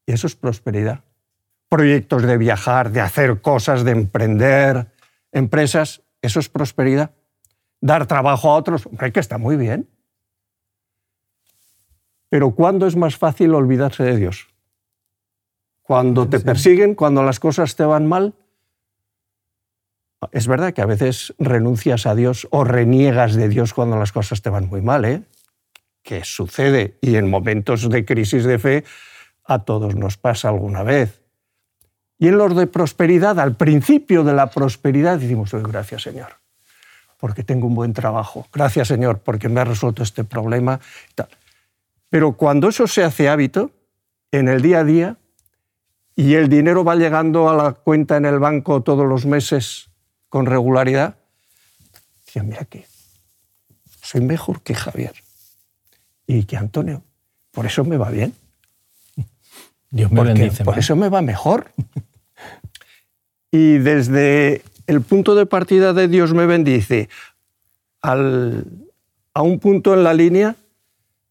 Y 0.06 0.12
eso 0.12 0.26
es 0.26 0.36
prosperidad. 0.36 1.04
Proyectos 1.68 2.22
de 2.22 2.36
viajar, 2.36 2.90
de 2.90 3.00
hacer 3.00 3.40
cosas, 3.40 3.84
de 3.84 3.92
emprender, 3.92 4.92
empresas, 5.32 6.02
eso 6.20 6.40
es 6.40 6.48
prosperidad. 6.48 7.12
Dar 7.80 8.06
trabajo 8.06 8.50
a 8.50 8.56
otros, 8.56 8.86
hombre, 8.86 9.12
que 9.12 9.20
está 9.20 9.38
muy 9.38 9.56
bien. 9.56 9.88
Pero 12.28 12.54
¿cuándo 12.54 12.86
es 12.86 12.96
más 12.96 13.16
fácil 13.16 13.54
olvidarse 13.54 14.02
de 14.04 14.16
Dios? 14.16 14.48
Cuando 15.82 16.28
te 16.28 16.38
persiguen, 16.40 16.94
cuando 16.94 17.22
las 17.22 17.40
cosas 17.40 17.74
te 17.74 17.84
van 17.84 18.06
mal. 18.06 18.34
Es 20.32 20.46
verdad 20.46 20.74
que 20.74 20.82
a 20.82 20.86
veces 20.86 21.34
renuncias 21.38 22.06
a 22.06 22.14
Dios 22.14 22.46
o 22.50 22.64
reniegas 22.64 23.34
de 23.34 23.48
Dios 23.48 23.72
cuando 23.72 23.96
las 23.96 24.12
cosas 24.12 24.42
te 24.42 24.50
van 24.50 24.68
muy 24.68 24.82
mal, 24.82 25.04
¿eh? 25.04 25.22
que 26.02 26.24
sucede 26.24 26.98
y 27.00 27.16
en 27.16 27.28
momentos 27.30 27.88
de 27.88 28.04
crisis 28.04 28.44
de 28.44 28.58
fe 28.58 28.84
a 29.44 29.60
todos 29.60 29.96
nos 29.96 30.16
pasa 30.16 30.48
alguna 30.48 30.82
vez. 30.82 31.22
Y 32.18 32.28
en 32.28 32.36
los 32.36 32.54
de 32.54 32.66
prosperidad, 32.66 33.40
al 33.40 33.56
principio 33.56 34.22
de 34.24 34.34
la 34.34 34.50
prosperidad, 34.50 35.18
decimos, 35.18 35.52
gracias 35.54 36.02
Señor, 36.02 36.36
porque 37.18 37.42
tengo 37.42 37.66
un 37.66 37.74
buen 37.74 37.94
trabajo. 37.94 38.46
Gracias 38.52 38.88
Señor, 38.88 39.20
porque 39.20 39.48
me 39.48 39.60
ha 39.60 39.64
resuelto 39.64 40.02
este 40.02 40.24
problema. 40.24 40.80
Pero 42.10 42.32
cuando 42.32 42.68
eso 42.68 42.86
se 42.86 43.04
hace 43.04 43.28
hábito, 43.28 43.70
en 44.32 44.48
el 44.48 44.60
día 44.60 44.80
a 44.80 44.84
día, 44.84 45.16
y 46.14 46.34
el 46.34 46.50
dinero 46.50 46.84
va 46.84 46.96
llegando 46.96 47.48
a 47.48 47.54
la 47.54 47.72
cuenta 47.72 48.18
en 48.18 48.26
el 48.26 48.38
banco 48.38 48.82
todos 48.82 49.06
los 49.06 49.24
meses 49.24 49.89
con 50.30 50.46
regularidad, 50.46 51.16
decía, 52.24 52.42
mira 52.42 52.64
que 52.64 52.86
soy 54.02 54.22
mejor 54.22 54.62
que 54.62 54.74
Javier 54.74 55.12
y 56.26 56.44
que 56.44 56.56
Antonio. 56.56 57.02
Por 57.50 57.66
eso 57.66 57.84
me 57.84 57.98
va 57.98 58.10
bien. 58.10 58.34
Dios 59.90 60.10
me 60.10 60.22
bendice. 60.22 60.64
Por 60.64 60.78
eso 60.78 60.96
me 60.96 61.08
va 61.08 61.20
mejor. 61.20 61.72
y 63.50 63.78
desde 63.78 64.62
el 64.86 65.02
punto 65.02 65.34
de 65.34 65.46
partida 65.46 65.92
de 65.92 66.08
Dios 66.08 66.32
me 66.32 66.46
bendice 66.46 67.08
al, 68.00 68.64
a 69.34 69.42
un 69.42 69.58
punto 69.58 69.94
en 69.94 70.04
la 70.04 70.14
línea, 70.14 70.54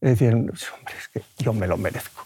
es 0.01 0.19
decir, 0.19 0.33
hombre, 0.33 0.53
es 0.97 1.07
que 1.13 1.21
yo 1.37 1.53
me 1.53 1.67
lo 1.67 1.77
merezco. 1.77 2.25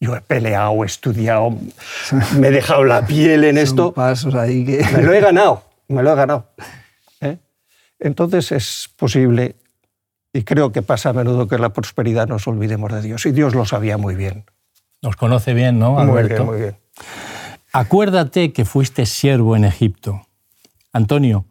Yo 0.00 0.16
he 0.16 0.20
peleado, 0.20 0.82
he 0.82 0.86
estudiado, 0.86 1.50
me 2.38 2.48
he 2.48 2.50
dejado 2.50 2.84
la 2.84 3.06
piel 3.06 3.44
en 3.44 3.58
esto. 3.58 3.92
pasos 3.92 4.34
ahí 4.34 4.64
que... 4.64 4.84
Me 4.92 5.02
lo 5.02 5.12
he 5.12 5.20
ganado, 5.20 5.64
me 5.88 6.02
lo 6.02 6.12
he 6.12 6.16
ganado. 6.16 6.50
¿eh? 7.20 7.38
Entonces 7.98 8.52
es 8.52 8.90
posible 8.96 9.56
y 10.32 10.44
creo 10.44 10.72
que 10.72 10.82
pasa 10.82 11.10
a 11.10 11.12
menudo 11.12 11.46
que 11.46 11.58
la 11.58 11.72
prosperidad 11.72 12.26
nos 12.28 12.46
olvidemos 12.46 12.92
de 12.92 13.02
Dios. 13.02 13.26
Y 13.26 13.32
Dios 13.32 13.54
lo 13.54 13.64
sabía 13.64 13.98
muy 13.98 14.14
bien. 14.14 14.44
Nos 15.02 15.16
conoce 15.16 15.52
bien, 15.52 15.78
¿no, 15.78 15.98
Alberto? 15.98 16.44
Muy 16.44 16.56
bien, 16.56 16.74
muy 16.74 16.76
bien. 16.76 16.76
Acuérdate 17.72 18.52
que 18.52 18.64
fuiste 18.64 19.06
siervo 19.06 19.56
en 19.56 19.64
Egipto. 19.64 20.26
Antonio, 20.92 21.46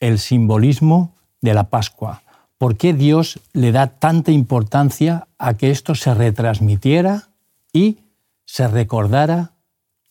el 0.00 0.18
simbolismo 0.18 1.14
de 1.40 1.54
la 1.54 1.64
Pascua. 1.64 2.22
¿Por 2.58 2.76
qué 2.76 2.94
Dios 2.94 3.40
le 3.52 3.72
da 3.72 3.88
tanta 3.88 4.30
importancia 4.30 5.26
a 5.38 5.54
que 5.54 5.70
esto 5.70 5.94
se 5.94 6.14
retransmitiera 6.14 7.28
y 7.72 7.98
se 8.46 8.68
recordara 8.68 9.52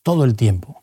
todo 0.04 0.26
el 0.26 0.36
tiempo? 0.36 0.83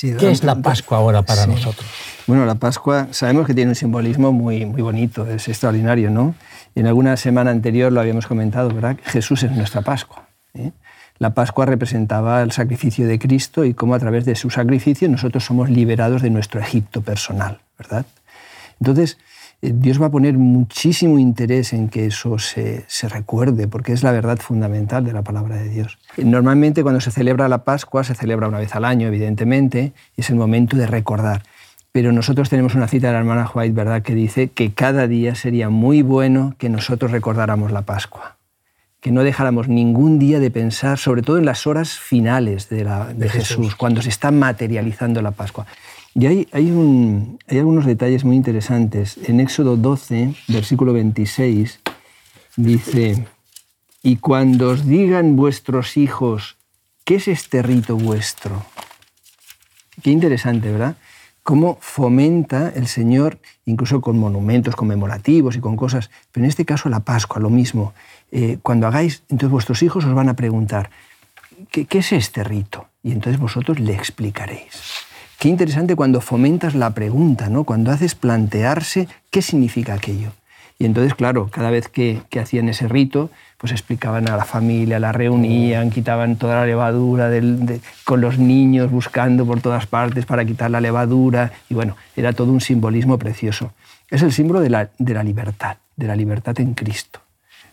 ¿Qué 0.00 0.30
es 0.30 0.42
la 0.42 0.56
Pascua 0.56 0.98
ahora 0.98 1.22
para 1.22 1.46
nosotros? 1.46 1.86
Bueno, 2.26 2.44
la 2.46 2.56
Pascua 2.56 3.08
sabemos 3.12 3.46
que 3.46 3.54
tiene 3.54 3.70
un 3.70 3.74
simbolismo 3.74 4.32
muy, 4.32 4.66
muy 4.66 4.82
bonito, 4.82 5.28
es 5.28 5.46
extraordinario, 5.48 6.10
¿no? 6.10 6.34
En 6.74 6.86
alguna 6.86 7.16
semana 7.16 7.50
anterior 7.52 7.92
lo 7.92 8.00
habíamos 8.00 8.26
comentado, 8.26 8.70
¿verdad? 8.70 8.96
Jesús 9.04 9.44
es 9.44 9.52
nuestra 9.52 9.82
Pascua. 9.82 10.28
¿eh? 10.54 10.72
La 11.18 11.32
Pascua 11.32 11.66
representaba 11.66 12.42
el 12.42 12.50
sacrificio 12.50 13.06
de 13.06 13.18
Cristo 13.20 13.64
y 13.64 13.74
cómo 13.74 13.94
a 13.94 14.00
través 14.00 14.24
de 14.24 14.34
su 14.34 14.50
sacrificio 14.50 15.08
nosotros 15.08 15.44
somos 15.44 15.70
liberados 15.70 16.22
de 16.22 16.30
nuestro 16.30 16.60
Egipto 16.60 17.02
personal, 17.02 17.60
¿verdad? 17.78 18.04
Entonces, 18.80 19.18
Dios 19.72 20.00
va 20.00 20.06
a 20.06 20.10
poner 20.10 20.34
muchísimo 20.34 21.18
interés 21.18 21.72
en 21.72 21.88
que 21.88 22.06
eso 22.06 22.38
se, 22.38 22.84
recuerde, 23.08 23.68
porque 23.68 23.92
es 23.92 24.02
la 24.02 24.12
verdad 24.12 24.38
fundamental 24.38 25.04
de 25.04 25.12
la 25.12 25.22
palabra 25.22 25.56
de 25.56 25.68
Dios. 25.68 25.98
Normalmente 26.16 26.82
cuando 26.82 27.00
se 27.00 27.10
celebra 27.10 27.48
la 27.48 27.64
Pascua, 27.64 28.04
se 28.04 28.14
celebra 28.14 28.48
una 28.48 28.58
vez 28.58 28.74
al 28.74 28.84
año, 28.84 29.08
evidentemente, 29.08 29.92
y 30.16 30.20
es 30.20 30.30
el 30.30 30.36
momento 30.36 30.76
de 30.76 30.86
recordar. 30.86 31.42
Pero 31.92 32.12
nosotros 32.12 32.50
tenemos 32.50 32.74
una 32.74 32.88
cita 32.88 33.06
de 33.06 33.12
la 33.12 33.20
hermana 33.20 33.48
White, 33.52 33.74
¿verdad?, 33.74 34.02
que 34.02 34.14
dice 34.14 34.48
que 34.48 34.72
cada 34.72 35.06
día 35.06 35.34
sería 35.34 35.70
muy 35.70 36.02
bueno 36.02 36.54
que 36.58 36.68
nosotros 36.68 37.12
recordáramos 37.12 37.70
la 37.70 37.82
Pascua, 37.82 38.36
que 39.00 39.12
no 39.12 39.22
dejáramos 39.22 39.68
ningún 39.68 40.18
día 40.18 40.40
de 40.40 40.50
pensar, 40.50 40.98
sobre 40.98 41.22
todo 41.22 41.38
en 41.38 41.44
las 41.44 41.66
horas 41.66 41.98
finales 41.98 42.68
de, 42.68 43.28
Jesús, 43.28 43.76
cuando 43.76 44.02
se 44.02 44.08
está 44.08 44.30
materializando 44.30 45.22
la 45.22 45.30
Pascua. 45.30 45.66
Y 46.16 46.26
hay, 46.26 46.48
hay, 46.52 46.68
algunos 47.58 47.86
detalles 47.86 48.24
muy 48.24 48.36
interesantes. 48.36 49.18
En 49.24 49.40
Éxodo 49.40 49.76
12, 49.76 50.34
versículo 50.46 50.92
26, 50.92 51.80
dice, 52.56 53.26
y 54.00 54.16
cuando 54.16 54.70
os 54.70 54.86
digan 54.86 55.34
vuestros 55.34 55.96
hijos, 55.96 56.56
¿qué 57.04 57.16
es 57.16 57.26
este 57.26 57.62
rito 57.62 57.96
vuestro? 57.96 58.64
Qué 60.04 60.10
interesante, 60.10 60.70
¿verdad? 60.70 60.96
Cómo 61.42 61.78
fomenta 61.80 62.68
el 62.68 62.86
Señor, 62.86 63.40
incluso 63.64 64.00
con 64.00 64.16
monumentos 64.16 64.76
conmemorativos 64.76 65.56
y 65.56 65.60
con 65.60 65.74
cosas, 65.74 66.10
pero 66.30 66.44
en 66.44 66.48
este 66.48 66.64
caso 66.64 66.88
la 66.88 67.00
Pascua, 67.00 67.42
lo 67.42 67.50
mismo. 67.50 67.92
Eh, 68.30 68.58
cuando 68.62 68.86
hagáis, 68.86 69.24
entonces 69.28 69.50
vuestros 69.50 69.82
hijos 69.82 70.04
os 70.04 70.14
van 70.14 70.28
a 70.28 70.36
preguntar, 70.36 70.90
¿qué, 71.72 71.86
¿qué 71.86 71.98
es 71.98 72.12
este 72.12 72.44
rito? 72.44 72.86
Y 73.02 73.10
entonces 73.10 73.40
vosotros 73.40 73.80
le 73.80 73.94
explicaréis. 73.94 75.04
Qué 75.44 75.50
interesante 75.50 75.94
cuando 75.94 76.22
fomentas 76.22 76.74
la 76.74 76.94
pregunta, 76.94 77.50
¿no? 77.50 77.64
cuando 77.64 77.90
haces 77.90 78.14
plantearse 78.14 79.08
qué 79.30 79.42
significa 79.42 79.92
aquello. 79.92 80.30
Y 80.78 80.86
entonces, 80.86 81.14
claro, 81.14 81.50
cada 81.50 81.68
vez 81.68 81.88
que, 81.88 82.22
hacían 82.40 82.70
ese 82.70 82.88
rito, 82.88 83.28
pues 83.58 83.70
explicaban 83.70 84.26
a 84.30 84.38
la 84.38 84.46
familia, 84.46 84.98
la 84.98 85.12
reunían, 85.12 85.90
quitaban 85.90 86.36
toda 86.36 86.54
la 86.54 86.64
levadura 86.64 87.30
con 88.04 88.22
los 88.22 88.38
niños 88.38 88.90
buscando 88.90 89.44
por 89.44 89.60
todas 89.60 89.84
partes 89.84 90.24
para 90.24 90.46
quitar 90.46 90.70
la 90.70 90.80
levadura. 90.80 91.52
Y 91.68 91.74
bueno, 91.74 91.94
era 92.16 92.32
todo 92.32 92.50
un 92.50 92.62
simbolismo 92.62 93.18
precioso. 93.18 93.74
Es 94.08 94.22
el 94.22 94.32
símbolo 94.32 94.60
de 94.60 94.70
la, 94.70 94.88
de 94.96 95.12
la 95.12 95.22
libertad, 95.22 95.76
de 95.94 96.06
la 96.06 96.16
libertad 96.16 96.58
en 96.58 96.72
Cristo. 96.72 97.20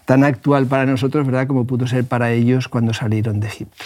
Tan 0.04 0.26
actual 0.26 0.66
para 0.66 0.86
nosotros, 0.86 1.26
¿verdad?, 1.26 1.48
como 1.48 1.64
pudo 1.64 1.88
ser 1.88 2.04
para 2.04 2.34
ellos 2.34 2.68
cuando 2.68 2.94
salieron 2.94 3.40
de 3.40 3.48
Egipto. 3.48 3.86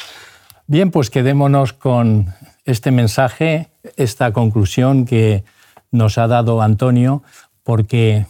Bien, 0.66 0.90
pues 0.90 1.12
quedémonos 1.12 1.74
con 1.74 2.34
este 2.66 2.90
mensaje, 2.90 3.70
esta 3.98 4.32
conclusión 4.34 5.06
que 5.06 5.44
nos 5.92 6.18
ha 6.18 6.28
dado 6.28 6.62
Antonio, 6.62 7.24
porque 7.64 8.26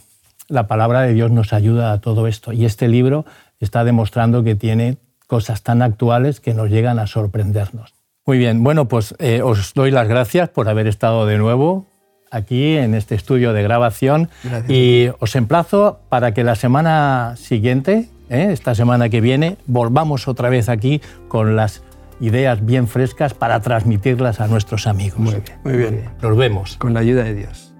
la 0.48 0.66
palabra 0.66 1.02
de 1.02 1.12
Dios 1.14 1.30
nos 1.30 1.52
ayuda 1.52 1.92
a 1.92 2.00
todo 2.00 2.26
esto. 2.26 2.52
Y 2.52 2.64
este 2.64 2.88
libro 2.88 3.24
está 3.60 3.84
demostrando 3.84 4.44
que 4.44 4.54
tiene 4.54 4.98
cosas 5.26 5.62
tan 5.62 5.82
actuales 5.82 6.40
que 6.40 6.54
nos 6.54 6.70
llegan 6.70 6.98
a 6.98 7.06
sorprendernos. 7.06 7.94
Muy 8.24 8.38
bien, 8.38 8.62
bueno, 8.64 8.88
pues 8.88 9.14
eh, 9.18 9.42
os 9.42 9.74
doy 9.74 9.90
las 9.90 10.08
gracias 10.08 10.48
por 10.48 10.68
haber 10.68 10.86
estado 10.86 11.26
de 11.26 11.38
nuevo 11.38 11.86
aquí 12.30 12.76
en 12.76 12.94
este 12.94 13.14
estudio 13.14 13.52
de 13.52 13.62
grabación 13.62 14.28
y 14.68 15.08
os 15.20 15.36
emplazo 15.36 16.00
para 16.08 16.34
que 16.34 16.42
la 16.42 16.56
semana 16.56 17.34
siguiente, 17.36 18.08
eh, 18.28 18.48
esta 18.50 18.74
semana 18.74 19.08
que 19.08 19.20
viene, 19.20 19.58
volvamos 19.66 20.26
otra 20.26 20.48
vez 20.48 20.68
aquí 20.68 21.00
con 21.28 21.54
las 21.54 21.82
ideas 22.20 22.64
bien 22.64 22.88
frescas 22.88 23.34
para 23.34 23.60
transmitirlas 23.60 24.40
a 24.40 24.48
nuestros 24.48 24.86
amigos. 24.86 25.18
Muy 25.18 25.34
bien, 25.34 25.58
muy 25.64 25.76
bien. 25.76 26.10
Nos 26.22 26.36
vemos. 26.36 26.76
Con 26.78 26.94
la 26.94 27.00
ayuda 27.00 27.24
de 27.24 27.34
Dios. 27.34 27.74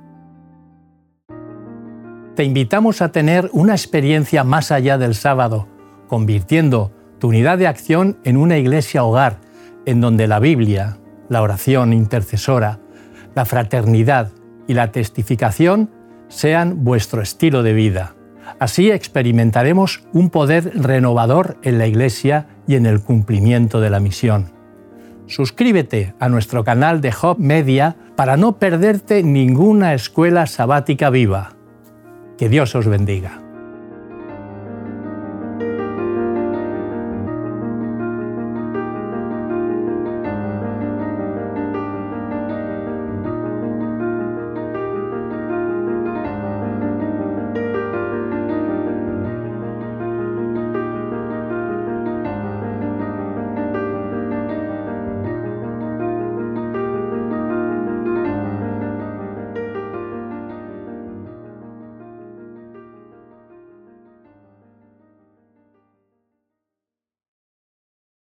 Te 2.35 2.45
invitamos 2.45 3.01
a 3.01 3.13
tener 3.13 3.49
una 3.53 3.73
experiencia 3.73 4.45
más 4.45 4.71
allá 4.71 4.99
del 4.99 5.15
sábado, 5.15 5.69
convirtiendo 6.07 6.93
tu 7.19 7.29
unidad 7.29 7.57
de 7.57 7.67
acción 7.67 8.19
en 8.25 8.37
una 8.37 8.59
iglesia 8.59 9.05
hogar, 9.05 9.39
en 9.87 10.03
donde 10.03 10.27
la 10.27 10.39
Biblia, 10.39 10.99
la 11.31 11.41
oración 11.41 11.93
intercesora, 11.93 12.79
la 13.35 13.47
fraternidad 13.47 14.33
y 14.67 14.75
la 14.75 14.93
testificación 14.93 15.91
sean 16.29 16.85
vuestro 16.85 17.23
estilo 17.23 17.63
de 17.63 17.73
vida. 17.73 18.16
Así 18.59 18.91
experimentaremos 18.91 20.05
un 20.13 20.31
poder 20.31 20.73
renovador 20.75 21.59
en 21.63 21.79
la 21.79 21.87
Iglesia 21.87 22.47
y 22.67 22.75
en 22.75 22.87
el 22.87 23.01
cumplimiento 23.01 23.81
de 23.81 23.91
la 23.91 24.01
misión. 24.01 24.51
Suscríbete 25.27 26.15
a 26.21 26.29
nuestro 26.29 26.65
canal 26.65 27.01
de 27.01 27.11
Hub 27.11 27.39
Media 27.39 27.97
para 28.17 28.37
no 28.37 28.59
perderte 28.59 29.23
ninguna 29.23 29.93
escuela 29.93 30.47
sabática 30.47 31.11
viva. 31.11 31.53
Que 32.39 32.49
Dios 32.49 32.75
os 32.75 32.87
bendiga. 32.87 33.46